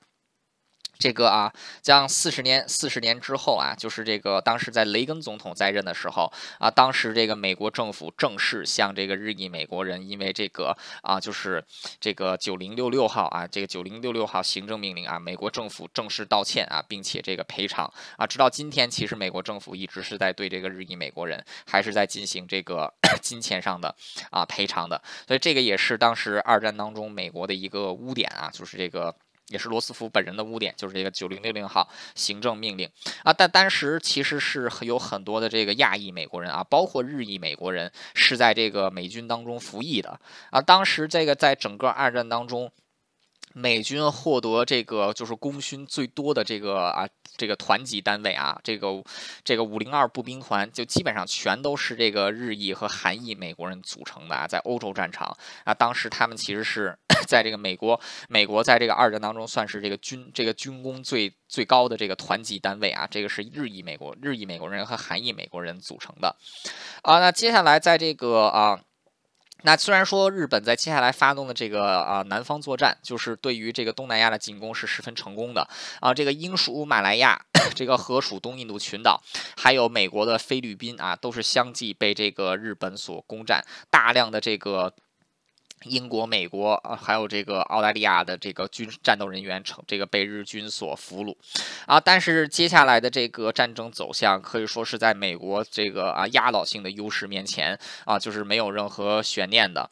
[0.97, 11.63] 这个啊，将四十年四十年之后啊，就是这个当时在雷根总统在任的时候啊，当时这个美国政府正式向这个日裔美国人，因为这个啊，就是
[11.99, 23.93] 这个九零六六号啊，这个九零六六号行政命令啊，美国政府正式道歉啊，并且这个赔偿啊，直到今天，其实美国政府一直是在对这个日裔美国人还是在进行这个 金钱上的
[24.31, 29.13] 啊赔偿的，所以这个也是当时二战当中美国的一个污点啊，就是这个。
[29.47, 32.89] 也是罗斯福本人的污点，就是这个九零六零号行政命令
[33.23, 33.31] 啊。
[33.33, 40.19] 但当时其实是有很多的这个亚裔美国人啊，包括日裔美国人是在这个美军当中服役的
[40.49, 40.61] 啊。
[40.61, 42.71] 当时这个在整个二战当中。
[43.57, 49.01] 美军获得这个就是功勋最多的这个啊，这个团级单位啊，这个
[49.45, 55.33] 这个五零二步兵团就基本上全都是这个日裔和韩裔美国人组成的啊，在欧洲战场
[55.63, 56.97] 啊，当时他们其实是
[57.29, 57.97] 在这个美国，
[58.27, 66.35] 美国在这个二战当中算是这个军这个军功最最高的这个团级单位啊，这个是日裔美国日裔美国人和韩裔美国人组成的
[67.03, 68.81] 啊，那接下来在这个啊。
[69.65, 75.67] 那虽然说日本在接下来发动的这个啊南方作战，就是对于这个东南亚的进攻是十分成功的
[75.99, 77.41] 啊，这个英属马来亚、
[77.73, 79.19] 这个荷属东印度群岛，
[79.57, 84.93] 还有美国的菲律宾啊，都是相继被这个日本所攻占，大量的这个。
[85.83, 91.35] 英国、美国啊，还有这个澳大利亚的这个军战斗人员，成这个被日军所俘虏
[91.85, 91.99] 啊。
[91.99, 99.89] 但是接下来的这个战争走向，可以说是在美国这个啊压倒性的优势面前啊，就是没有任何悬念的。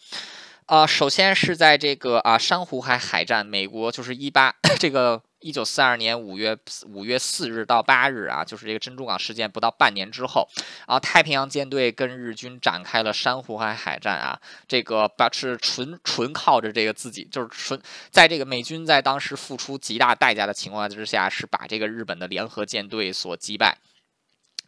[0.66, 5.22] 啊，首先是在这个啊珊瑚海海战，美国就是一八 这个。
[5.44, 6.58] 一九四二年五月
[6.88, 10.48] 五月四日到八日啊，就是这个珍珠港事件不到半年之后
[10.86, 14.40] 啊，太平洋舰队跟日军展开了珊瑚海海战啊，
[14.70, 17.78] 这个把是纯纯靠着这个自己，就是纯
[18.10, 23.78] 在这个美军在当时付出极大代价的情况之下，是把这个日本的联合舰队所击败。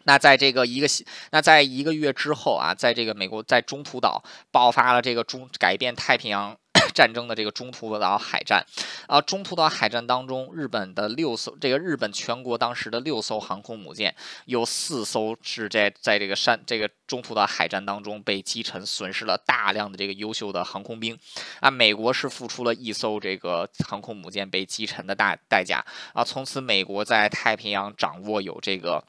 [0.05, 0.87] 那在这个一个
[1.31, 6.57] 那在一个月之后啊，在这个美国在中途岛爆发了这个中改变太平洋。
[6.93, 8.65] 战争的这个中途岛海战，
[9.07, 14.13] 啊，中途岛海战当中，日本的六艘，这个日本全国当时的六艘航空母舰，
[14.45, 21.17] 有四艘是在在这个山这个中途岛海战当中被击沉，损失了大量的这个优秀的航空兵，
[21.59, 25.83] 啊，美国是付出了一艘这个航空母舰被击沉的大代价，
[26.13, 29.03] 啊，从此美国在太平洋掌握有这个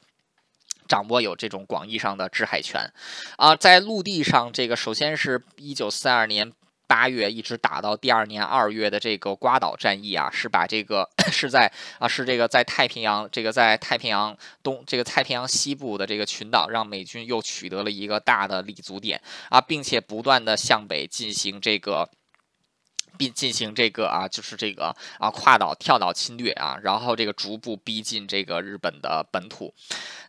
[0.87, 2.91] 掌握有这种广义上的制海权，
[3.35, 6.53] 啊，在陆地上，这个首先是一九四二年。
[6.89, 11.69] 八月一直打到第二年二月的这个瓜岛战役啊，是把这个 是在
[11.99, 14.33] 啊是这个在太平洋这个在太平洋
[14.63, 22.09] 东这个太平洋西部的这个群岛，让美军又取得了一个大的立足点啊，并且不断的向北进行这个。
[23.17, 29.73] 并进行这个啊，就是这个啊跨岛跳岛侵略啊，然后这个逐步逼近这个日本的本土。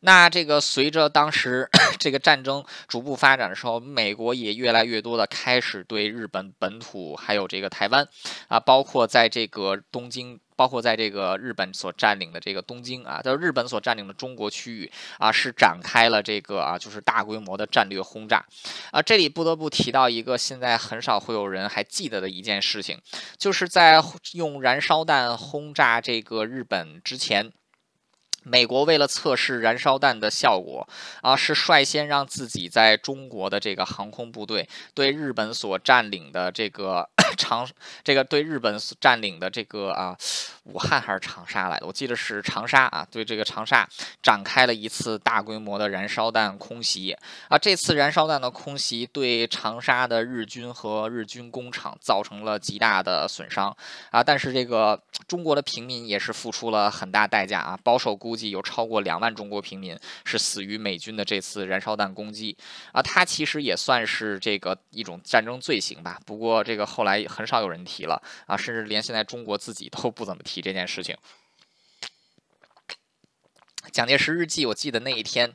[0.00, 1.68] 那这个随着当时
[2.00, 8.08] 这个战争逐步发展的时候，美国也越来越多的开始对日本本土还有这个台湾
[8.48, 10.40] 啊，包括在这个东京。
[10.58, 18.44] 包括在这个日本所占领的这个东京啊，在日本所占领的中国区域啊，是展开了这个啊，就是大规模的战略轰炸
[18.90, 19.00] 啊。
[19.00, 22.98] 这里不得不提到一个现在很少会有人还记得的一件事情，
[23.38, 24.02] 就是在
[24.32, 27.52] 用燃烧弹轰炸这个日本之前。
[28.48, 30.88] 美国为了测试燃烧弹的效果
[31.20, 37.68] 啊，是率先让自己在中国的这个航空部队对日本所占领的这个 长，
[38.02, 40.16] 这个对日本所占领的这个啊，
[40.64, 41.86] 武汉还是长沙来的？
[41.86, 43.86] 我记得是长沙啊，对这个长沙
[44.22, 47.14] 展开了一次大规模的燃烧弹空袭
[47.48, 47.58] 啊。
[47.58, 53.76] 这次燃烧弹的空袭对长沙的日军和日军工厂造成了极大的损伤
[54.10, 58.37] 啊，但是这个中国的平民也是付出了很大代价啊，保守估。
[58.38, 62.56] 计有超过两万中国平民是死于美军的这次燃烧弹攻击
[62.92, 66.20] 啊，它其实也算是这个一种战争罪行吧。
[66.24, 71.16] 不过这个后来很少有人提了啊，甚至连现在中国自己都不怎么提这件事情。
[73.90, 75.54] 蒋介石日记，我记得那一天，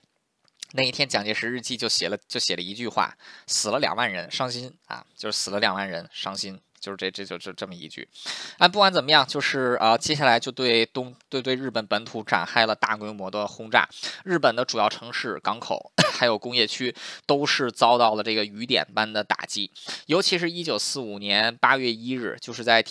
[0.72, 3.16] 那一天蒋介石日记就写了就写了一句话：
[3.48, 6.60] 死了两万人，伤心啊，就是死了两万人，伤心。
[6.84, 8.06] 就是这，这就这这么一句，
[8.58, 13.88] 哎，不管怎么样，就是呃，接下来就对东对对日本本土展开了大规模的轰炸，
[14.26, 16.94] 日本的主要城市、港口 还有工业区
[17.26, 19.72] 都是遭到了这个雨点般的打击，
[20.08, 22.84] 尤其是一九四五年八月一日，就是在。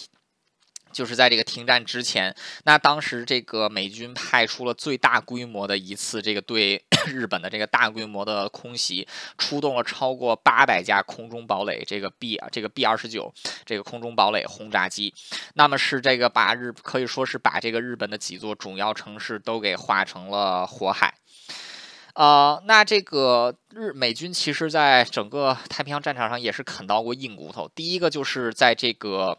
[0.93, 2.34] 就是在这个停战之前，
[2.64, 13.32] 那当时这个美军派出了最大规模的一次这个对 日本的这个大规模的空袭，出动了超过八百架空中堡垒这个 B 这个 B 二十九
[13.64, 15.12] 这个空中堡垒轰炸机，
[15.55, 21.14] 那么是这个把日可以说是把这个日本的几座主要城市都给化成了火海。
[22.14, 29.38] 呃，那这个日美军其实在整个太平洋战场上也是啃到过硬骨头，第一个就是在这个。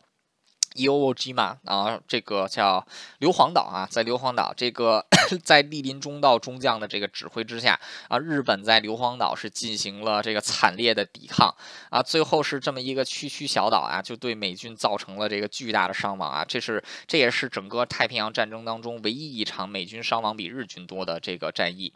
[0.76, 2.86] Eog 嘛，啊，这个叫
[3.20, 5.06] 硫磺岛啊，在硫磺岛这个
[5.44, 11.54] 在莅临中道中将的这个指挥之下啊，日本在硫磺岛是进行了这个惨烈的抵抗
[11.92, 21.94] 啊，最后是这么一个区区小岛啊，就对美军造成了这个巨大的伤亡啊，这是这也是整个太平洋战争当中唯一一场美军伤亡比日军多的这个战役。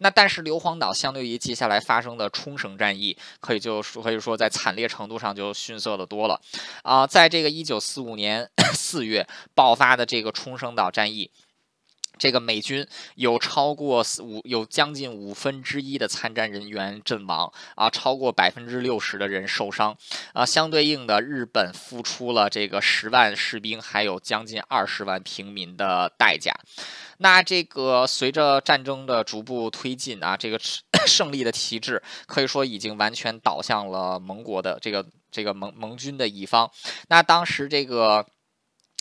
[0.00, 6.38] 那但是硫磺岛相对于接下来发生的冲绳战役，可以就说可以说在惨烈程度上就逊色的多了
[6.82, 8.17] 啊，在这个一九四五。
[8.18, 11.30] 年四月爆发的这个冲绳岛战役，
[12.18, 19.96] 这个美军有超过五有将近五分之一的参战人员阵亡啊，超过百分之六十的人受伤
[20.32, 20.44] 啊。
[20.44, 26.52] 相对应的，日本付出了这个十万士兵，还有将近二十万平民的代价。
[27.18, 30.58] 那这个随着战争的逐步推进啊，这个
[31.06, 35.06] 胜利的旗帜可以说已经完全倒向了盟国的这个。
[35.30, 36.70] 这个盟盟军的一方，
[37.08, 38.26] 那当时这个。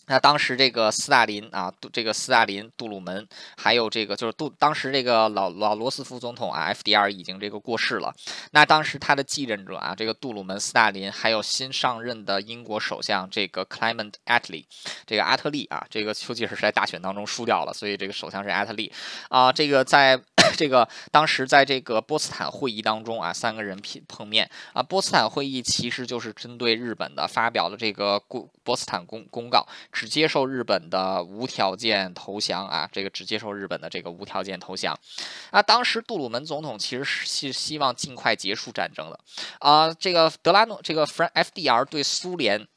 [0.07, 3.27] 那当时这个斯大林啊，这个斯大林、杜鲁门，
[3.57, 8.15] 还有这个就是杜，当时这个老老罗斯福总统啊，FDR 已经这个过世了。
[8.51, 14.65] 那当时他的继任者啊，这个杜鲁门、斯大林，还有新上任的英国首相这个 Clement Attlee，
[15.05, 18.91] 这个阿特利啊，这个丘吉尔是在大选当中输掉了，所以这个首相是阿特利
[19.29, 19.51] 啊。
[19.51, 20.19] 这个在
[20.55, 24.81] 这个当时在这个波茨坦会议当中啊，三个人碰碰面啊。
[24.81, 28.17] 波茨坦会议其实就是针对日本的发表了这个
[28.67, 29.65] 波茨坦公公告。
[29.93, 34.93] 只接受日本的无条件投降啊，这个只接受日本的这个无条件投降。
[35.51, 39.17] 啊，当时杜鲁门总统其实是希望尽快结束战争的
[39.59, 39.93] 啊。
[39.93, 42.67] 这个德拉诺，这个 FDR 对苏联。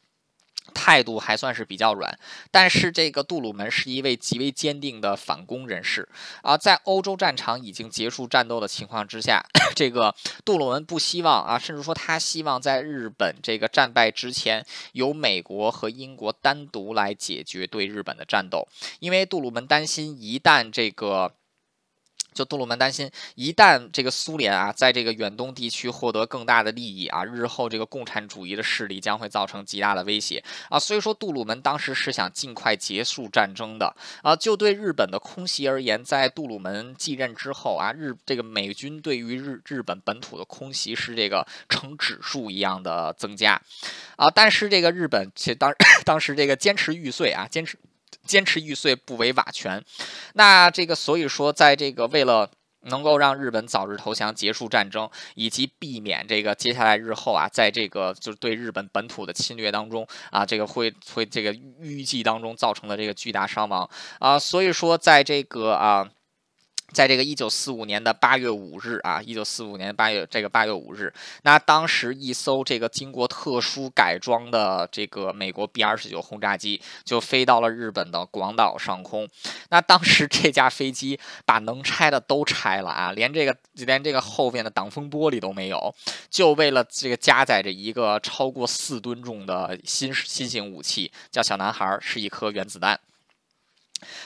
[0.73, 2.19] 态度还算是比较软，
[2.51, 6.09] 但是这个杜鲁门是一位极为坚定的反攻人士
[6.43, 9.45] 啊，在欧洲战场已经结束战斗的情况之下，
[9.75, 10.15] 这个
[10.45, 18.67] 杜鲁门不希望啊，甚至说他希望在日本这个战败之前，由美国和英国单独来解决对日本的战斗，
[19.01, 21.35] 因为杜鲁门担心一旦这个。
[22.33, 30.79] 就杜鲁门担心，一旦这个苏联啊，在这个远东地区获得更大的利益啊，日后这个共产主义的势力将会造成极大的威胁啊。
[30.79, 34.35] 所以说，杜鲁门当时是想尽快结束战争的啊。
[34.37, 43.61] 就对日本的空袭而言，在杜鲁门继任之后啊，日这个美军对于日日本本土的空袭是这个呈指数一样的增加
[44.17, 44.31] 啊。
[44.31, 45.75] 但是这个日本其实当
[46.07, 47.77] 当时这个坚持玉碎啊，坚持。
[48.27, 49.83] 坚持玉碎不为瓦全，
[50.35, 52.51] 那这个所以说，在这个为了
[52.83, 66.09] 能够让日本早日投降、结束战争，以及避免这个接下来日后啊，在这个就是对日本本土的侵略当中啊，这个会会这个预计当中造成的这个巨大伤亡啊，所以说在这个啊。
[66.93, 71.13] 在这个一九四五年的八月五日啊，一九四五年八月这个八月五日，
[71.43, 79.29] 那当时一艘这个经过特殊改装的这个美国 B 二十九轰炸机就飞到了日本的广岛上空。
[79.71, 85.95] 那当时这架飞机把能拆的都拆了啊，连这个连这个后边的挡风玻璃都没有，
[86.29, 92.99] 就为了这个加载着一个超过四吨重的新新型武器，叫小男孩，是一颗原子弹。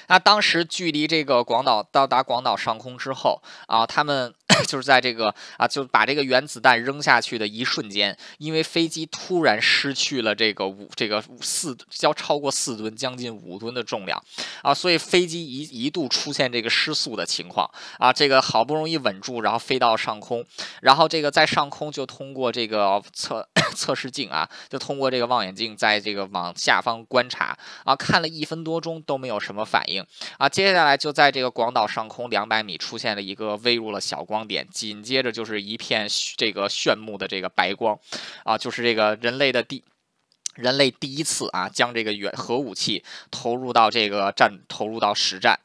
[0.09, 4.35] 那当时距离这个广岛到达广岛上空之后啊，他们
[4.69, 14.23] 就是在这个啊，就把这个原子弹扔下去的一瞬间，因为飞机突然失去了这个五这个四要超过四吨，将近五吨的重量。
[14.63, 17.69] 啊，所以飞机一一度出现这个失速的情况。
[17.99, 20.45] 啊，这个好不容易稳住，然后飞到上空，
[20.81, 27.59] 然后这个在上空就通过这个测 测试镜啊，就通过这个望远镜在这个往下方观察。
[27.85, 29.65] 啊，看了一分多钟都没有什么。
[29.65, 30.05] 反应。
[30.39, 37.97] 啊，接下来就在这个广岛上空两百米出现了一个微弱的小光光点，紧接着就是一片这个炫目的这个白光，
[38.43, 39.85] 啊，就是这个人类的第
[40.57, 45.61] 人类第一次啊将这个原核武器投入到这个战投入到实战。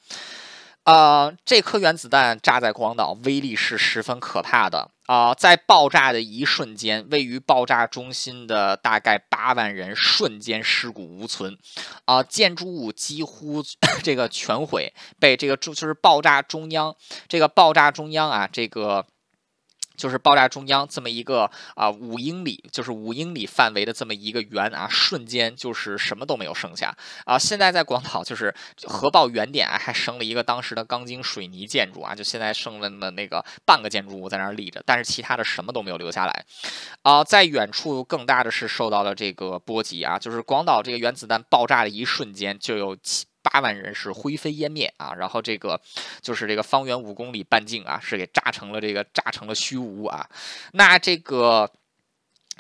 [0.84, 5.34] 啊，这颗原子弹炸在广岛，威力是十分可怕的啊！
[5.34, 11.57] 在爆炸的一瞬间，位于爆炸中心的大概八万人瞬间尸骨无存
[12.05, 12.22] 啊！
[12.22, 13.64] 建筑物几乎
[14.03, 16.95] 这个全毁，被这个就是爆炸中央，
[17.28, 19.07] 这个爆炸中央啊，这个。
[20.00, 26.95] 就是爆炸中央这么一个啊五英里，就是五英里范围的这么一个圆啊，瞬间就是什么都没有剩下
[27.26, 27.38] 啊。
[27.38, 36.45] 现在在广岛就是核爆原点啊，还剩了一个当时的钢筋水泥建筑啊，就现在剩了的那个半个建筑物在那儿立着，但是其他的什么都没有留下来
[37.02, 37.24] 啊。
[37.24, 43.29] 在远处更大的是受到了这个波及啊，就是广岛这个原子弹爆炸的一瞬间就有七。
[43.52, 45.80] 八万人是灰飞烟灭啊，然后这个
[46.22, 50.30] 就是这个方圆五公里半径啊，是给炸成了这个炸成了虚无啊，
[50.74, 51.72] 那这个。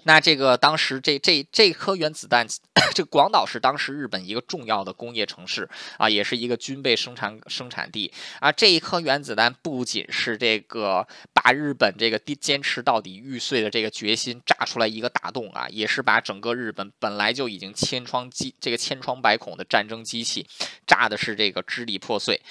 [0.03, 2.47] 那这个当时这这这颗原子弹，
[2.95, 8.09] 这广岛是当时日本一个重要的工业城市啊，也是一个军备生产生产地
[8.39, 8.49] 啊。
[8.49, 11.05] 这一颗原子弹不仅是这个
[11.51, 20.47] 日本这个坚持到底玉碎的这个决心炸出来一个大洞啊，也是把整个日本本来就已经千疮机这个千疮百孔的战争机器
[20.87, 22.41] 炸的是这个支离破碎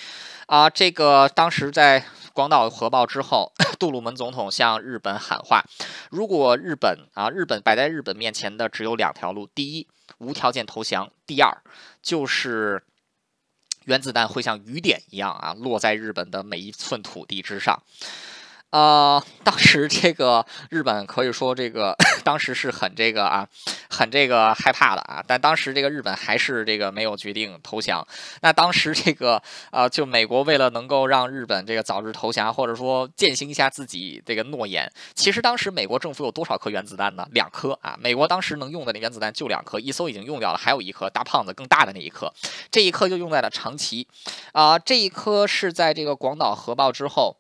[0.47, 0.69] 啊。
[0.71, 2.05] 这个当时在。
[2.35, 5.65] 广岛核爆之后， 杜鲁门总统向日本喊话：
[6.09, 9.89] 如果日本啊，日本摆在日本面前的只有两条路，第一，
[10.19, 11.61] 无条件投降；第二，
[12.01, 12.85] 就是
[13.87, 17.83] 原子弹会像雨点一样啊，落在日本的每一寸土地之上。
[18.71, 23.49] 呃，当时这个日本可以说这个 当时是很这个啊，
[23.89, 25.25] 很这个害怕的啊。
[25.27, 28.07] 但当时这个日本还是这个没有决定投降。
[28.43, 37.27] 那当时这个呃，就美国为了能够让日本这个早日投降，或者说践行一下自己这个诺言，其实当时美国政府有多少颗原子弹呢？
[37.33, 37.97] 两颗啊。
[37.99, 42.31] 美国当时能用的那原子弹就两颗，一艘已经用掉了，还有一颗大胖子更大的那一颗，
[42.71, 44.07] 这一颗就用在了长崎
[44.53, 44.79] 啊。
[44.79, 47.39] 这一颗是在这个广岛核爆之后。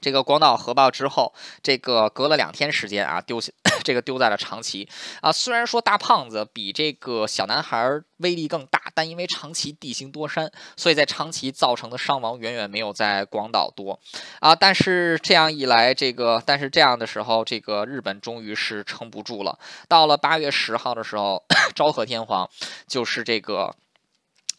[0.00, 1.32] 这个广岛核爆之后，
[1.62, 3.52] 这个隔了两天时间啊，丢下
[3.84, 4.88] 这个丢在了长崎
[5.20, 5.30] 啊。
[5.30, 13.98] 虽然说大胖子比这个小男孩威力更大，但因为长崎地形多山，所以在长崎造成的伤亡远远没有在广岛多
[14.40, 14.54] 啊。
[14.54, 19.58] 但是这样一来，这个但是这样的时候，这个日本终于是撑不住了。
[19.88, 21.44] 到了八月十号的时候，
[21.74, 22.48] 昭和天皇
[22.86, 23.74] 就是这个。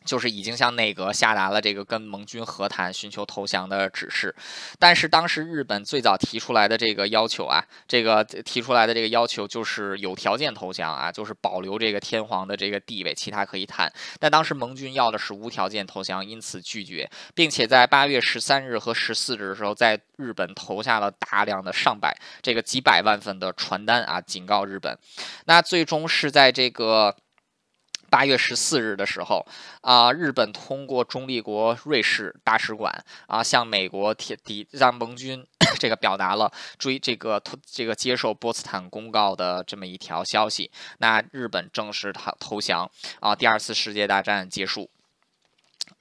[0.04, 4.34] 就是已经向内阁下达了这个跟盟军和谈、寻求投降的指示，
[4.80, 13.92] 但是当时日本最早提出来的这个要求啊，这个提出来的这个要求就是有条件投降啊，就是保留这个天皇的这个地位，其他可以谈。
[14.20, 24.98] 但当时盟军要的是无条件投降，因此拒绝，并且在八月十三日和十四日的时候，在日本投下了大量的上百这个几百万份的传单啊，警告日本。
[25.46, 27.16] 那最终是在这个。
[28.12, 29.48] 八月十四日的时候，
[29.80, 35.44] 啊，日本通过中立国瑞士大使馆啊，向美国提提让盟军
[35.80, 40.70] 这个表达了追这个这个接受波茨坦公告的这么一条消息。
[40.98, 42.92] 那日本正式投投降
[43.22, 44.90] 啊，第二次世界大战结束。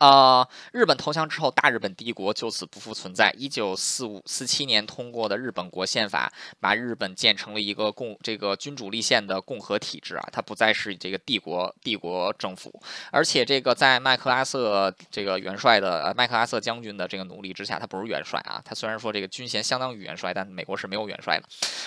[0.01, 3.31] 啊，日本投降之后，大日本帝国就此不复存在。
[3.37, 12.73] 一九四五四七年通过的日本国宪法，把日本建成了一个共这个君主立宪的共和体制啊，它不再是这个帝国帝国政府。
[13.13, 21.47] 而且这个在麦克阿瑟这个元帅的麦克阿瑟将军的这个努力之下，他不是元帅啊，他虽然说这个军衔相当于元帅，但美国是没有元帅的。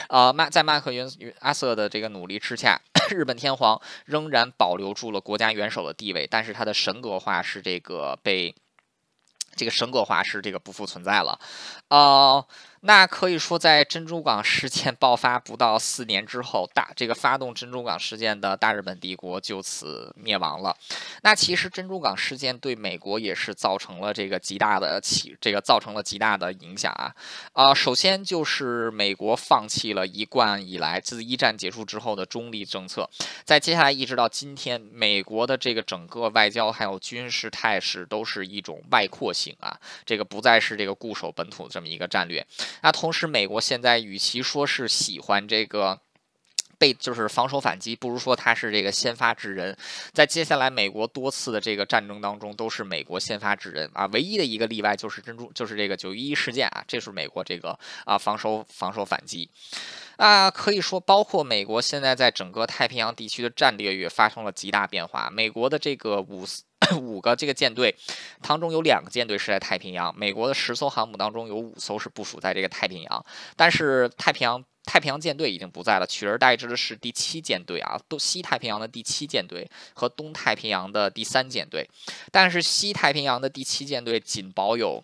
[0.09, 2.80] 呃，麦在麦克元阿瑟的这个努力之下，
[3.16, 8.18] 日本天皇仍然保留住了国家元首的地位，但是他的神格化是这个。
[8.24, 8.56] 被
[9.56, 11.39] 这个神格化是这个不复存在了，
[11.89, 12.45] 啊。
[12.86, 20.76] 那可以说，在珍珠港事件爆发不到四年之后，大这个发动珍珠港事件的大日本帝国就此灭亡了。
[21.22, 27.16] 那其实珍珠港事件对美国也是造成了这个极大的起，这个造成了极大的影响啊。
[27.54, 33.10] 啊，首先就是美国放弃了一贯以来自一战结束之后的中立政策，
[33.46, 42.46] 在接下来一直到今天，美国的这个整个外交还有军事态势都是一种外扩型啊，这个不再是这个固守本土这么一个战略。
[42.82, 45.99] 那同时，美国现在与其说是喜欢这个
[46.78, 49.78] 被就是防守反击，不如说他是这个先发制人。
[50.11, 54.05] 在接下来美国多次的这个战争当中，都是美国先发制人啊。
[54.07, 59.49] 唯一的一个例外就是珍珠，就是这个九一一事件啊，这是美国这个啊防守防守反击
[60.17, 60.51] 啊。
[60.51, 65.30] 可以说，包括美国现在在整个太平洋地区的战略也发生了极大变化。
[65.30, 66.45] 美国的这个五。
[67.00, 67.96] 五个这个舰队
[68.42, 73.26] 当中有两个舰队是在太平洋，美国的十艘航母当中有五艘是部署在这个太平洋，
[73.56, 81.90] 但是太平洋太平洋舰队已经不在了，取而代之的是第七舰队啊，都西太平洋的第七舰队和东太平洋的第三舰队，
[82.32, 85.04] 但是西太平洋的第七舰队仅保有。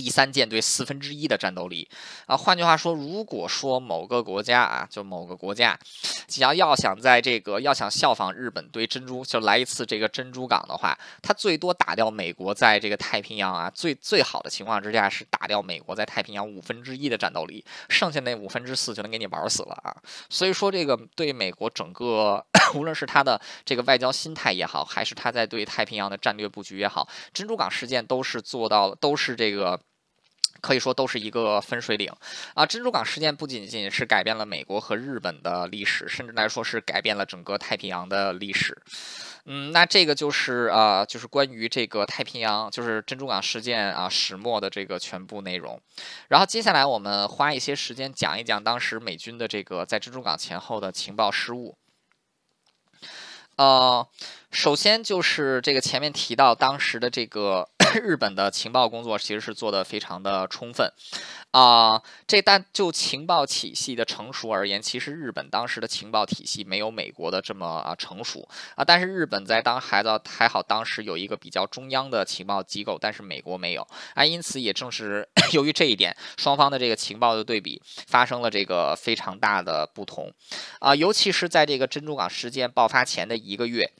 [0.00, 1.86] 第三舰队四分之一的战斗力
[2.24, 5.78] 啊，换句话说，如果说某个国家啊，就某个国家，
[6.26, 19.94] 只要要想在这个要想效仿日本对珍珠就来一次这个珍珠港的话，它最多打掉美国在这个太平洋啊最最好的情况之下是打掉美国在太平洋五分之一的战斗力，剩下那五分之四就能给你玩死了啊。
[20.30, 22.42] 所以说这个对美国整个
[22.74, 29.78] 无论是他的这个外交心态也好，还是他在对太平洋的战略布局也好，珍珠港事件都是做到了，都是这个。
[30.60, 32.12] 可以说都是一个分水岭
[32.54, 32.64] 啊！
[32.66, 38.76] 珍珠港事件不仅仅是改变了美国和日本的历史，甚至来说是改变了整个太平洋的历史。
[39.46, 45.80] 嗯，那这个就是啊，就是关于这个太平洋，就是珍珠港事件啊始末的这个全部内容。
[46.28, 51.76] 然后接下来我们花一些时间讲一讲当时美军的这个在珍珠港前后的情报失误。
[53.56, 54.06] 呃，
[54.50, 57.68] 首先就是这个前面提到当时的这个。
[57.94, 60.92] 日本的情报工作其实是做的非常的充分，
[61.50, 68.84] 啊，这但就情报体系的成熟而言，其实日本当时的情报体系没有美国的这么啊成熟啊。
[68.84, 74.24] 但是日本在当孩子还好，当时有一个比较中央的情报机构，但是美国没有啊。
[74.24, 80.32] 因此也正是 由于这一点，双方的这个情报的对比发生了这个非常大的不同
[80.78, 80.94] 啊。
[80.94, 83.92] 尤其是在这个珍珠港事件爆发前的一个月。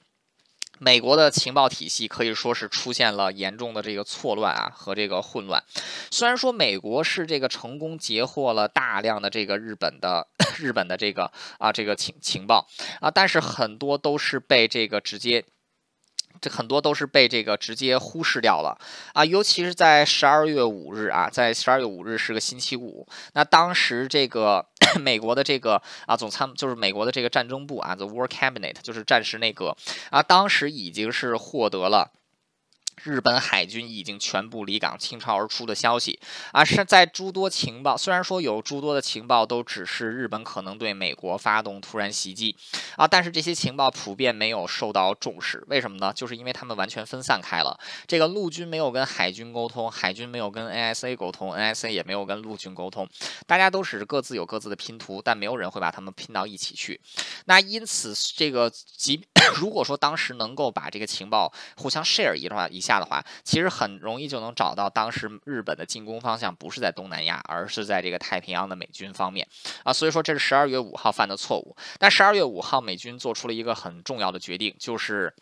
[0.83, 5.63] 美国的情报体系可以说是出现了严重的这个错乱啊和这个混乱。
[6.09, 10.27] 虽然说美国是这个成功截获了大量的这个日本的
[10.57, 12.67] 日本的这个啊这个情情报
[12.99, 15.45] 啊，但是很多都是被这个直接。
[16.41, 18.75] 这很多都是被这个直接忽视掉了
[19.13, 24.65] 啊，尤其是在十二月五日啊，在十二月五日是个星期五，那当时这个
[24.99, 29.77] 美国的这个啊总参就是美国的这个战争部啊，The War Cabinet 就是战时内阁
[30.09, 32.11] 啊，当时已经是获得了。
[33.03, 36.19] 日本海军已经全部离港倾巢而出的消息
[36.51, 42.55] 啊，是在诸多情报，虽然说有诸多的情报都指示日本可能对美国发动突然袭击
[42.95, 45.63] 啊，但是这些情报普遍没有受到重视。
[45.67, 46.11] 为什么呢？
[46.13, 47.79] 就是因为他们完全分散开了。
[48.05, 53.07] 这个陆军没有跟海军沟通，海军没有跟 NSA 沟通，NSA 也没有跟陆军沟通，
[53.47, 56.99] 大家都只是各自有各自的拼图，但没有人会把他们拼到一起去。
[57.45, 62.99] 那因此，这个即 如果说当时能够把这个情报互相 share 一的话，一下。
[62.99, 69.47] 的话，其实很容易就能找到当时日本的进攻方向不是在东南亚，而是在这个太平洋的美军方面
[69.83, 69.93] 啊。
[69.93, 71.75] 所以说这是十二月五号犯的错误。
[71.99, 75.33] 但十二月五号美军做出了一个很重要的决定，就是。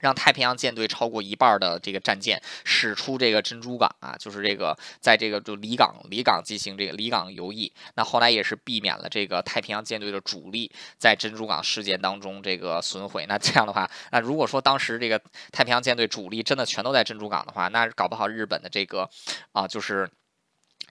[0.00, 7.70] 让太平洋舰队超过一半的这个战舰驶出这个珍珠港啊，就是这个在这个就离港离港进行这个离港游弋。
[7.94, 13.26] 那后来也是避免了这个太平洋舰队的主力在珍珠港事件当中这个损毁。
[13.26, 15.20] 那这样的话，那如果说当时这个
[15.52, 19.08] 太平洋舰队主力真的全都在珍珠港的话，那搞不好日本的这个
[19.52, 20.08] 啊就是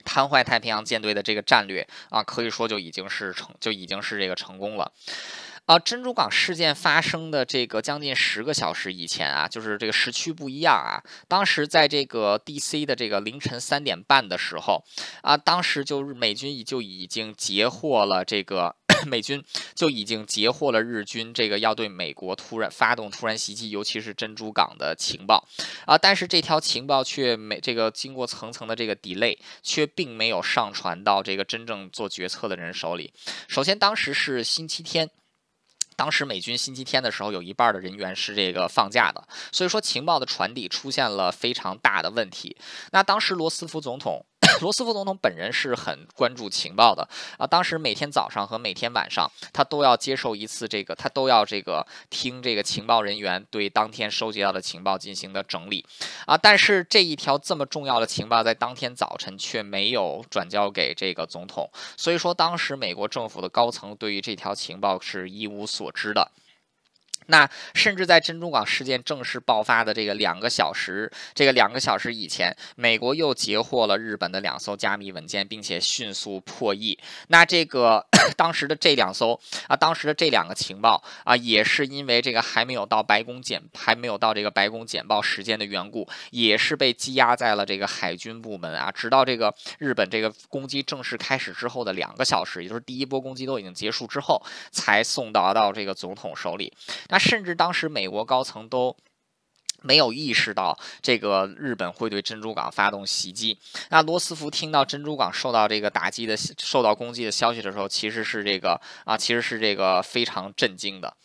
[0.04, 4.92] 瘫痪太平洋舰队的这个战略啊，可以说就已经是成就已经是这个成功了。
[5.66, 11.02] 啊，珍珠港事件发生的这个将近十个小时以前啊，就是这个时区不一样啊。
[11.26, 12.86] 当时在这个 D.C.
[12.86, 14.84] 的这个凌晨三点半的时候
[15.22, 18.76] 啊，当时就是美军就已经截获了这个
[19.10, 19.42] 美军
[19.74, 25.48] 就已经截获了日军这个要对美国突然发动突然袭击，尤其是珍珠港的情报
[25.84, 25.98] 啊。
[25.98, 33.12] 但是这条情报却没这个经过层层的这个 delay，却并没有上传到这个真正做决策的人手里。
[33.48, 35.10] 首先，当时是星期天。
[35.96, 42.56] 当时美军星期天的时候，有一半的人员是这个放假的，所以说情报的传递出现了非常大的问题。
[42.92, 44.24] 那当时罗斯福总统。
[44.60, 47.06] 罗斯福总统本人是很关注情报的
[47.38, 55.84] 啊，当时每天早上和每天晚上，他都要接受一次这个，他都要这个听这个情报人员对当天收集到的情报进行的整理
[56.26, 56.36] 啊。
[56.36, 66.30] 但是这一条这么重要的情报，在当天早晨却没有转交给这个总统，所以说当时美国政府的高层对于这条情报是一无所知的。
[67.26, 76.98] 那甚至在珍珠港事件正式爆发的这个两个小时，这个两个小时以前，美国又截获了日本的两艘加密文件，并且迅速破译。
[77.28, 79.38] 那这个 当时的这两艘
[79.68, 88.90] 啊，当时的这两个情报啊，也是因为这个还没有到白宫简，还没有到这个白宫简报时间的缘故，也是被积压在了这个海军部门啊。
[88.90, 96.72] 直到这个日本这个攻击正式开始之后的两个小时，也就是第一波攻击都已经结束之后，才送达到这个总统手里。
[97.08, 98.96] 那甚至当时美国高层都
[99.82, 103.58] 没有意识到这个日本会对珍珠港发动袭击。
[103.90, 111.16] 那罗斯福听到珍珠港受到这个打击的、受到攻击的消息的时候，其实是这个啊，其实是这个非常震惊的。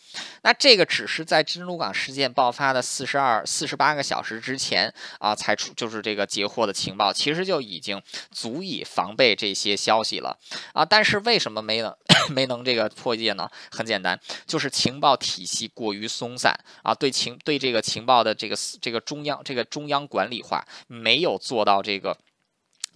[0.44, 8.02] 那这个只是在珍珠港事件爆发的四十二、四十八个小时之前啊，才出就是这个截获的情报，其实就已经
[8.32, 10.38] 足以防备这些消息了
[10.74, 10.84] 啊。
[10.84, 11.96] 但是为什么没能
[12.30, 13.50] 没能这个破解呢？
[13.72, 22.18] 很简单，就是情报体系过于松散啊，对情对这个情报的这个这个中央这个中央管理化没有做到这个。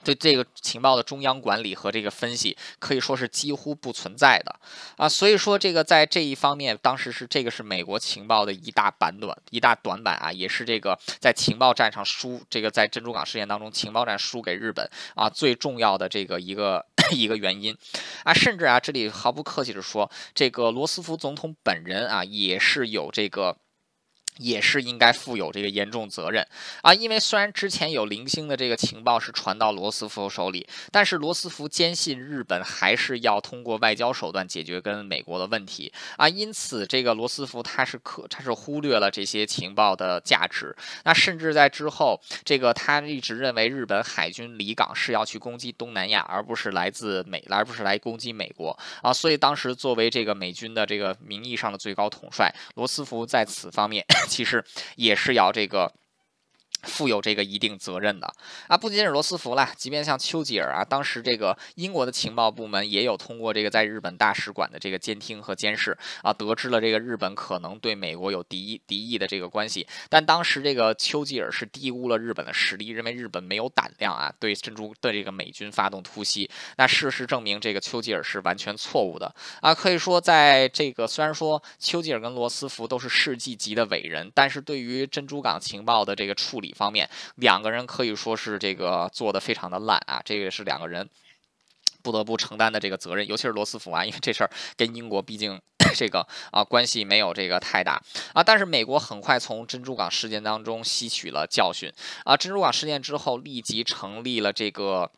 [0.06, 4.56] 对这个情报的中央管理和这个分析可以说是几乎不存在的
[4.98, 17.76] 啊，所以说这个在这一方面，当时是这个是美国情报的一大板短一大短板啊，也是这个在情报战上输这个在珍珠港事件当中情报战输给日本啊最重要的这个一个 一个原因
[18.24, 23.58] 啊，甚至啊这里毫不客气的说，这个罗斯福总统本人啊也是有这个。
[24.38, 26.46] 也是应该负有这个严重责任。
[26.82, 35.92] 啊，因为虽然之前有零星的这个情报是传到罗斯福手里，但是罗斯福坚信日本还是要通过外交手段解决跟美国的问题。
[36.18, 48.78] 啊，因此这个罗斯福他是可他是忽略了这些情报的价值，那甚至在之后这个他一直认为日本海军离港是要去攻击东南亚，而不是来自美，而不是来攻击美国。
[49.02, 54.06] 啊，所以当时作为这个美军的这个名义上的最高统帅，罗斯福在此方面。
[54.26, 54.64] 其实
[54.96, 55.94] 也是要这个。
[56.86, 58.34] 负有这个一定责任的
[58.68, 69.86] 啊，不仅是罗斯福了，即便像丘吉尔啊，当时这个英国的情报部门也有通过这个在日本大使馆的这个监听和监视啊，得知了这个日本可能对美国有敌意敌意的这个关系。
[70.10, 76.50] 但当时这个丘吉尔是低估了日本的实力，认为日本没有胆量啊对珍珠对这个美军发动突袭。
[76.78, 79.74] 那事实证明，这个丘吉尔是完全错误的啊。
[79.74, 86.75] 可以说，在这个虽然说丘吉尔跟罗斯福都是世纪级的伟人，但是对于珍珠港情报的这个处理。
[86.76, 91.10] 方面，两个人可以说是这个做的非常的烂啊，这个是两个人
[92.04, 95.60] 不得不承担的这个责任，尤其是罗斯福啊，因为这事儿跟英国毕竟
[95.96, 98.02] 这个啊关系没有这个太大
[98.34, 101.92] 啊，但是美国很快从珍珠港事件当中吸取了教训
[102.26, 105.12] 啊，珍珠港事件之后立即成立了这个。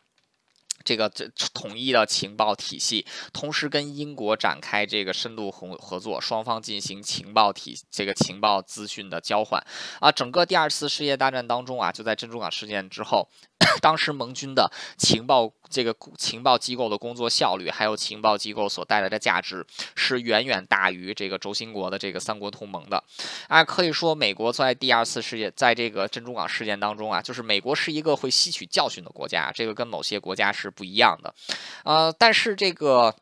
[0.88, 9.62] 这个这统一的情报体系，同时跟英国展开这个深度合合作，双方进行情报体这个情报资讯的交换
[10.00, 10.10] 啊。
[10.10, 13.28] 整个第二次世界大战当中啊，就在珍珠港事件之后。
[13.82, 19.64] 当时盟军的情报这个情报机构的工作效率，还有情报机构所带来的价值，
[19.94, 23.02] 是远远大于这个轴心国的这个三国同盟的。
[23.48, 31.34] 啊，可以说美国在第二次世界，在这个珍珠港事件当中啊，就是美国是一个会吸取教训的国家，这个跟某些国家是不一样的。
[31.84, 33.14] 呃，但是这个。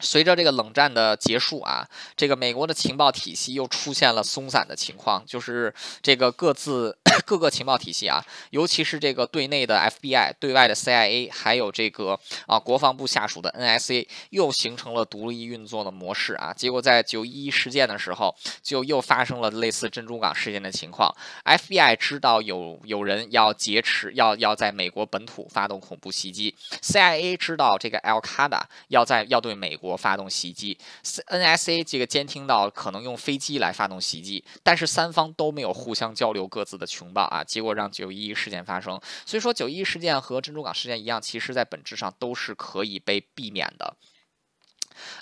[0.00, 6.96] 随着这个冷战的结束啊，这个美国的情报体系又出现了松散的情况，就是这个各自
[7.26, 16.54] 各个情报体系啊，尤其是这个对内的 FBI、对外的 CIA，还有这个啊国防部下属的 NSA，又形成了独立运作的模式啊。
[16.54, 21.12] 结果在九一一事件的时候，就又发生了类似珍珠港事件的情况。
[21.44, 29.87] FBI 知道有有人要劫持，要要在美国本土发动恐怖袭击；CIA 知道这个 Al Qaeda 要在要对美国。
[29.88, 39.00] 国发动袭击，NSA 这个监听到可能用飞机来发动袭击，但是三方都没有互相交流各自的情报啊，结果让九一一事件发生。
[39.24, 43.96] 所以说九一一事件和珍珠港事件一样，其实在本质上都是可以被避免的。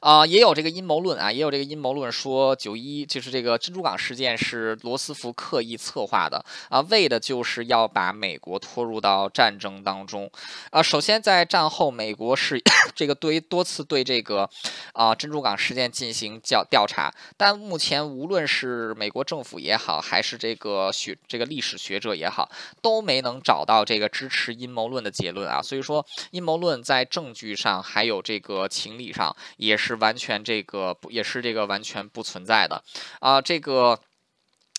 [0.00, 10.30] 啊，也有这个阴谋论啊，也有这个阴谋论说九一就是这个珍珠港事件是罗斯福刻意策划的啊，为的就是要把美国拖入到战争当中
[10.70, 10.82] 啊。
[10.82, 12.62] 首先在战后，美国是
[12.94, 14.48] 这个对多次对这个
[14.92, 22.50] 啊珍珠港事件进行调调查，但目前无论是美国政府也好，还是这个学这个历史学者也好，
[22.80, 25.60] 都没能找到这个支持阴谋论的结论啊。
[25.62, 29.34] 所以说，阴谋论在证据上还有这个情理上。
[29.66, 32.82] 也是完全这个，也是这个完全不存在的
[33.20, 34.00] 啊，这个。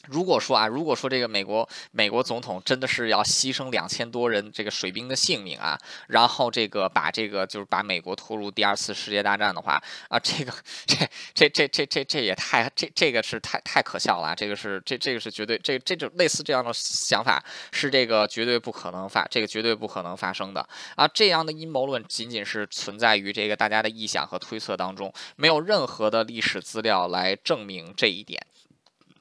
[0.07, 5.77] 如果说啊，如果说这个美国美国总统真的是要牺牲两千多人这个水兵的性命啊，
[6.07, 10.53] 然后这个把这个就是把美国拖入第二次世界大战的话啊，这个
[10.85, 10.97] 这
[11.33, 28.41] 这这这这这也太这这个是太太可笑了，这个是这这个是绝对这这种类似这样的想法是这个绝对不可能发这个绝对不可能发生的啊，这样的阴谋论仅仅是存在于这个大家的臆想和推测当中，没有任何的历史资料来证明这一点。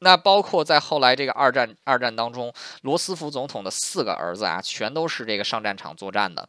[0.01, 2.52] 那包括在后来这个二战二战当中，
[2.82, 6.48] 罗斯福总统的四个儿子啊，全都是这个上战场作战的。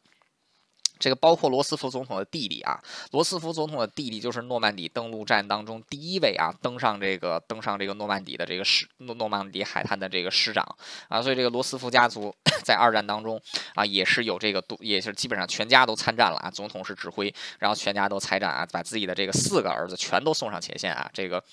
[1.00, 10.66] 这个包括罗斯福总统的弟弟啊，罗斯福总统的弟弟就是诺曼底登陆战当中第一位啊登上这个登上这个诺曼底的这个师诺诺曼底海滩的这个师长
[11.08, 12.34] 啊，所以这个罗斯福家族
[12.66, 13.40] 在二战当中
[13.76, 21.44] 啊也是有这个都也是基本上全家都参战了啊，总统是指挥，然后全家都参战啊，把自己的这个四个儿子全都送上前线啊，这个。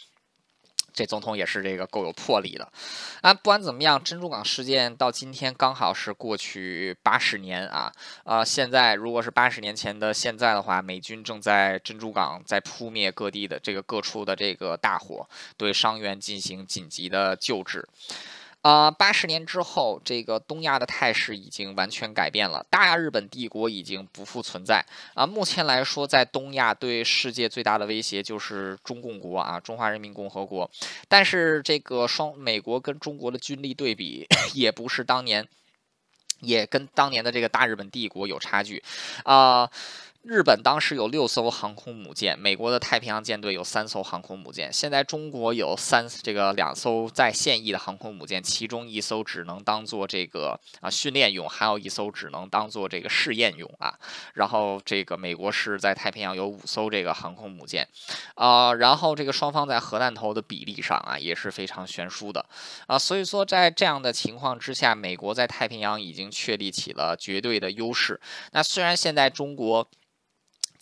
[0.95, 2.73] 这总统也是这个够有魄力的，
[3.21, 7.93] 啊，不管怎么样，珍珠港事件到今天刚好是过去八十年啊，
[8.23, 17.89] 啊，现在如果是八十年前的现在的话，美军正在珍珠港在扑灭各地的这个各处的这个大火，对伤员进行紧急的救治。
[18.65, 24.83] 啊，八十年之后，这个东亚的态势已经完全改变了，大日本帝国已经不复存在
[25.13, 25.27] 啊。
[25.27, 30.71] 目前来说，在东亚对世界最大的威胁就是中共国啊，中华人民共和国。
[31.09, 35.47] 但是这个双美国跟中国的军力对比， 也不是当年，
[36.41, 38.83] 也跟当年的这个大日本帝国有差距
[39.25, 39.71] 啊。
[40.25, 44.73] 日本当时有六艘航空母舰，美国的太平洋舰队有三艘航空母舰。
[44.73, 53.99] 现在中国有三这个两艘在现役的航空母舰，其中一艘只能当做这个啊训练用，还有一艘只能当做这个试验用啊。
[54.33, 57.87] 然后这个美国是在太平洋有五艘这个航空母舰，
[58.35, 62.47] 啊，然后这个双方在核弹头的比例上啊也是非常悬殊的
[62.87, 62.99] 啊。
[62.99, 68.19] 所以说在这样的情况之下，美国在太平洋已经确立起了绝对的优势。
[68.53, 69.87] 那虽然现在中国。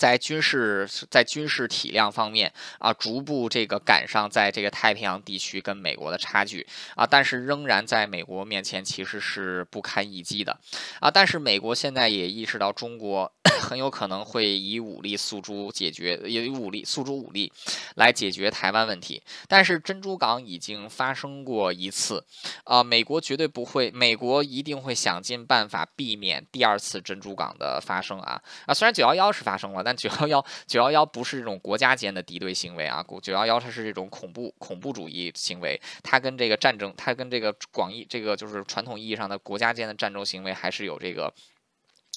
[0.03, 6.67] 在军事在军事体量方面啊，逐步这个赶上在这个太平洋地区跟美国的差距
[6.97, 10.59] 啊，但是仍然在美国面前其实是不堪一击的
[10.99, 11.09] 啊。
[11.09, 17.51] 但是美国现在也意识到中国很有可能会以武力诉诸解决，以武力诉诸武力
[17.95, 19.23] 来解决台湾问题。
[19.49, 22.25] 但是珍珠港已经发生过一次
[22.65, 28.75] 啊，美国绝对不会，美国一定会想尽办法避免第二次珍珠港的发生啊啊！
[28.75, 41.33] 虽然九幺幺是发生了，但九幺幺九幺幺不是这种国家间的敌对行为啊，九幺幺它是这种恐怖恐怖主义行为，它跟这个战争，它跟这个广义这个就是传统意义上的国家间的战争行为还是有这个。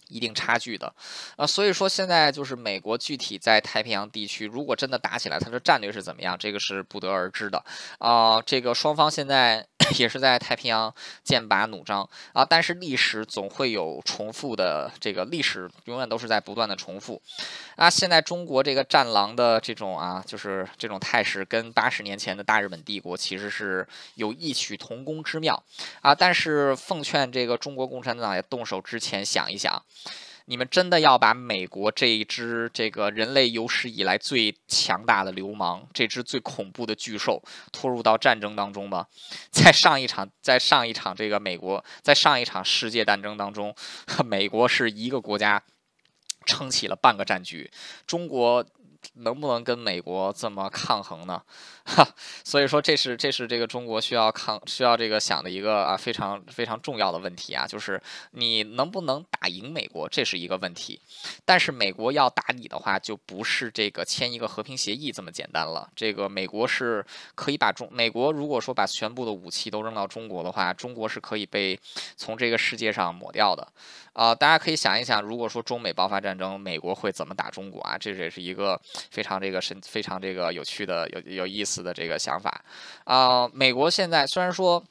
[0.08, 0.94] 一定差距的，
[1.36, 7.64] 啊，所以说现在就是美国具体在太平洋地区，如果真的打起来，它的战略是怎么样，这个是不得而知的，
[8.00, 9.66] 啊，这个双方现在
[10.00, 12.08] 也是在太平洋剑拔弩张。
[12.34, 17.22] 啊，但是历史总会有重复的，这个历史永远都是在不断的重复，
[17.76, 25.62] 啊，现在中国这个战狼的这种啊，就是这种态势，跟八十年前的大日本帝国其实是有异曲同工之妙，
[26.02, 29.82] 啊，但是奉劝这个中国共产党也动手之前想一想。
[30.46, 37.42] 你们真的要把美国这一支这个人类有史以来最强大的流氓，这只最恐怖的巨兽
[37.72, 39.08] 拖入到战争当中吗？
[39.50, 43.76] 在上一场，在上一场这个美国，在上一场世界战争当中，
[44.24, 45.64] 美国是一个国家
[46.46, 47.72] 撑起了半个战局，
[48.06, 48.66] 中国。
[49.14, 51.42] 能不能跟美国这么抗衡呢？
[51.86, 52.08] 哈，
[52.44, 58.02] 所以说这是这是这个中国需要抗需要这个想的一个啊非常非常重要的问题啊，就是
[58.32, 61.00] 你能不能打赢美国，这是一个问题。
[61.46, 65.90] 但是美国要打你的话，就不是这个签一个和平协议这么简单了。
[65.96, 67.06] 这个美国是
[67.36, 71.80] 可以把中美国如果说把全部的武器都扔到中国的话，中国是可以被
[72.18, 73.68] 从这个世界上抹掉的。
[74.14, 77.98] 啊，大家可以想一想，如果说中美爆发战争，美国会怎么打中国啊？
[77.98, 78.80] 这也是一个
[79.12, 82.64] 非常这个神、非常这个有趣的、有有意思的这个想法。
[83.04, 84.84] 啊，美国现在虽然说，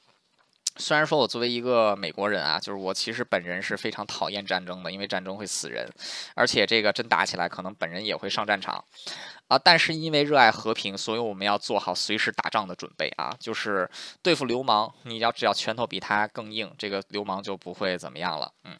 [0.76, 5.89] 虽然说我作为一个美国人啊，就是我其实本人是非常讨厌战争的，因为战争会死人，
[6.35, 8.85] 而且这个真打起来，可能本人也会上战场。
[9.47, 13.31] 啊，但是因为热爱和平，所以我们要做好随时打仗的准备啊！
[13.39, 13.89] 就是
[14.22, 18.51] 对付流氓，你要只要拳头比他更硬，这个流氓就不会怎么样了。
[18.64, 18.74] 嗯，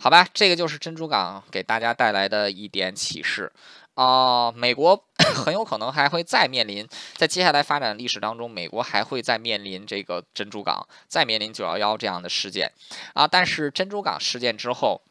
[0.00, 3.52] 好吧，这个就是珍珠港给大家带来的一点启示
[3.94, 4.52] 啊。
[4.52, 5.04] 美国
[5.34, 12.72] 很有可能还会再面临，在接下来发展历史当中，美国还会再面临这个珍珠港，再面临九幺幺这样的事件
[13.14, 13.26] 啊。
[13.26, 15.02] 但是珍珠港事件之后。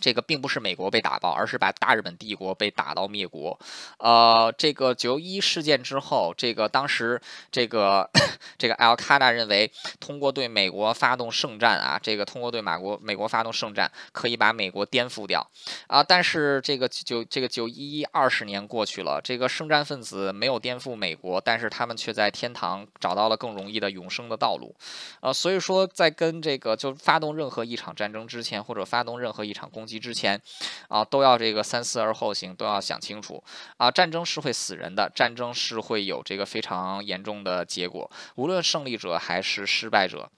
[0.00, 3.58] 这个并不是美国被打爆，而是把大日本帝国被打到灭国。
[3.98, 8.10] 呃，这个九一事件之后，这个当时这个
[8.58, 15.48] 这个 Al Qaeda 认为，通过对美国发动圣战啊，这个通过对马国美国发动圣战，可以把美国颠覆掉
[15.86, 16.02] 啊。
[16.02, 24.74] 但是这个九这个九一一二十年过去了，这个圣战分子没有颠覆美国，但是他们却在天堂找到了更容易的永生的道路。
[25.20, 29.84] 呃，所以说在跟这个就发动任何一场战争之前，或者发动任何一场攻。
[29.84, 30.40] 击击之前，
[30.88, 33.42] 啊，都要这个三思而后行，都要想清楚
[33.76, 33.88] 啊！
[33.90, 40.30] 战争是会死人的，战争是会有这个非常严重的结果，无论胜利者还是失败者。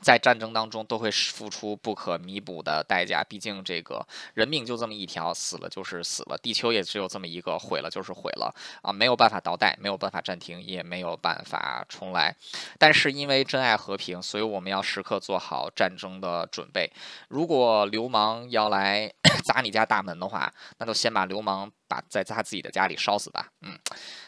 [0.00, 12.34] 在战争当中都会付出不可弥补的代价，毕竟这个人命就这么一条，死了就是死了，地球也只有这么一个，毁了就是毁了啊，没有办法倒带，没有办法暂停，也没有办法重来。
[12.78, 16.90] 但是因为珍爱和平，所以我们要时刻做好战争的准备。
[17.28, 19.12] 如果流氓要来
[19.44, 21.70] 砸你家大门的话，那就先把流氓。
[21.92, 23.50] 把在他自己的家里烧死吧。
[23.60, 23.78] 嗯，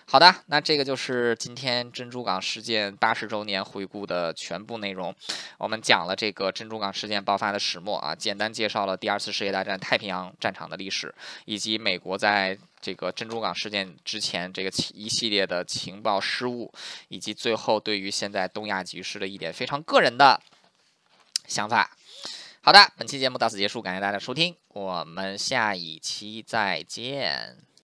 [0.05, 5.15] 好的，那这个就是今天珍珠港事件八十周年回顾的全部内容。
[5.57, 11.15] 我们讲了这个珍珠港事件爆发的始末啊，简单介绍了第二次世界大战太平洋战场的历史，
[11.47, 16.71] 以及美国在这个珍珠港事件之前这个一系列的情报失误，
[17.09, 20.39] 以及最后对于现在东亚局势的一点非常个人的
[21.47, 21.97] 想法。
[22.67, 27.65] 好的，本期节目到此结束，感谢大家收听，我们下一期再见。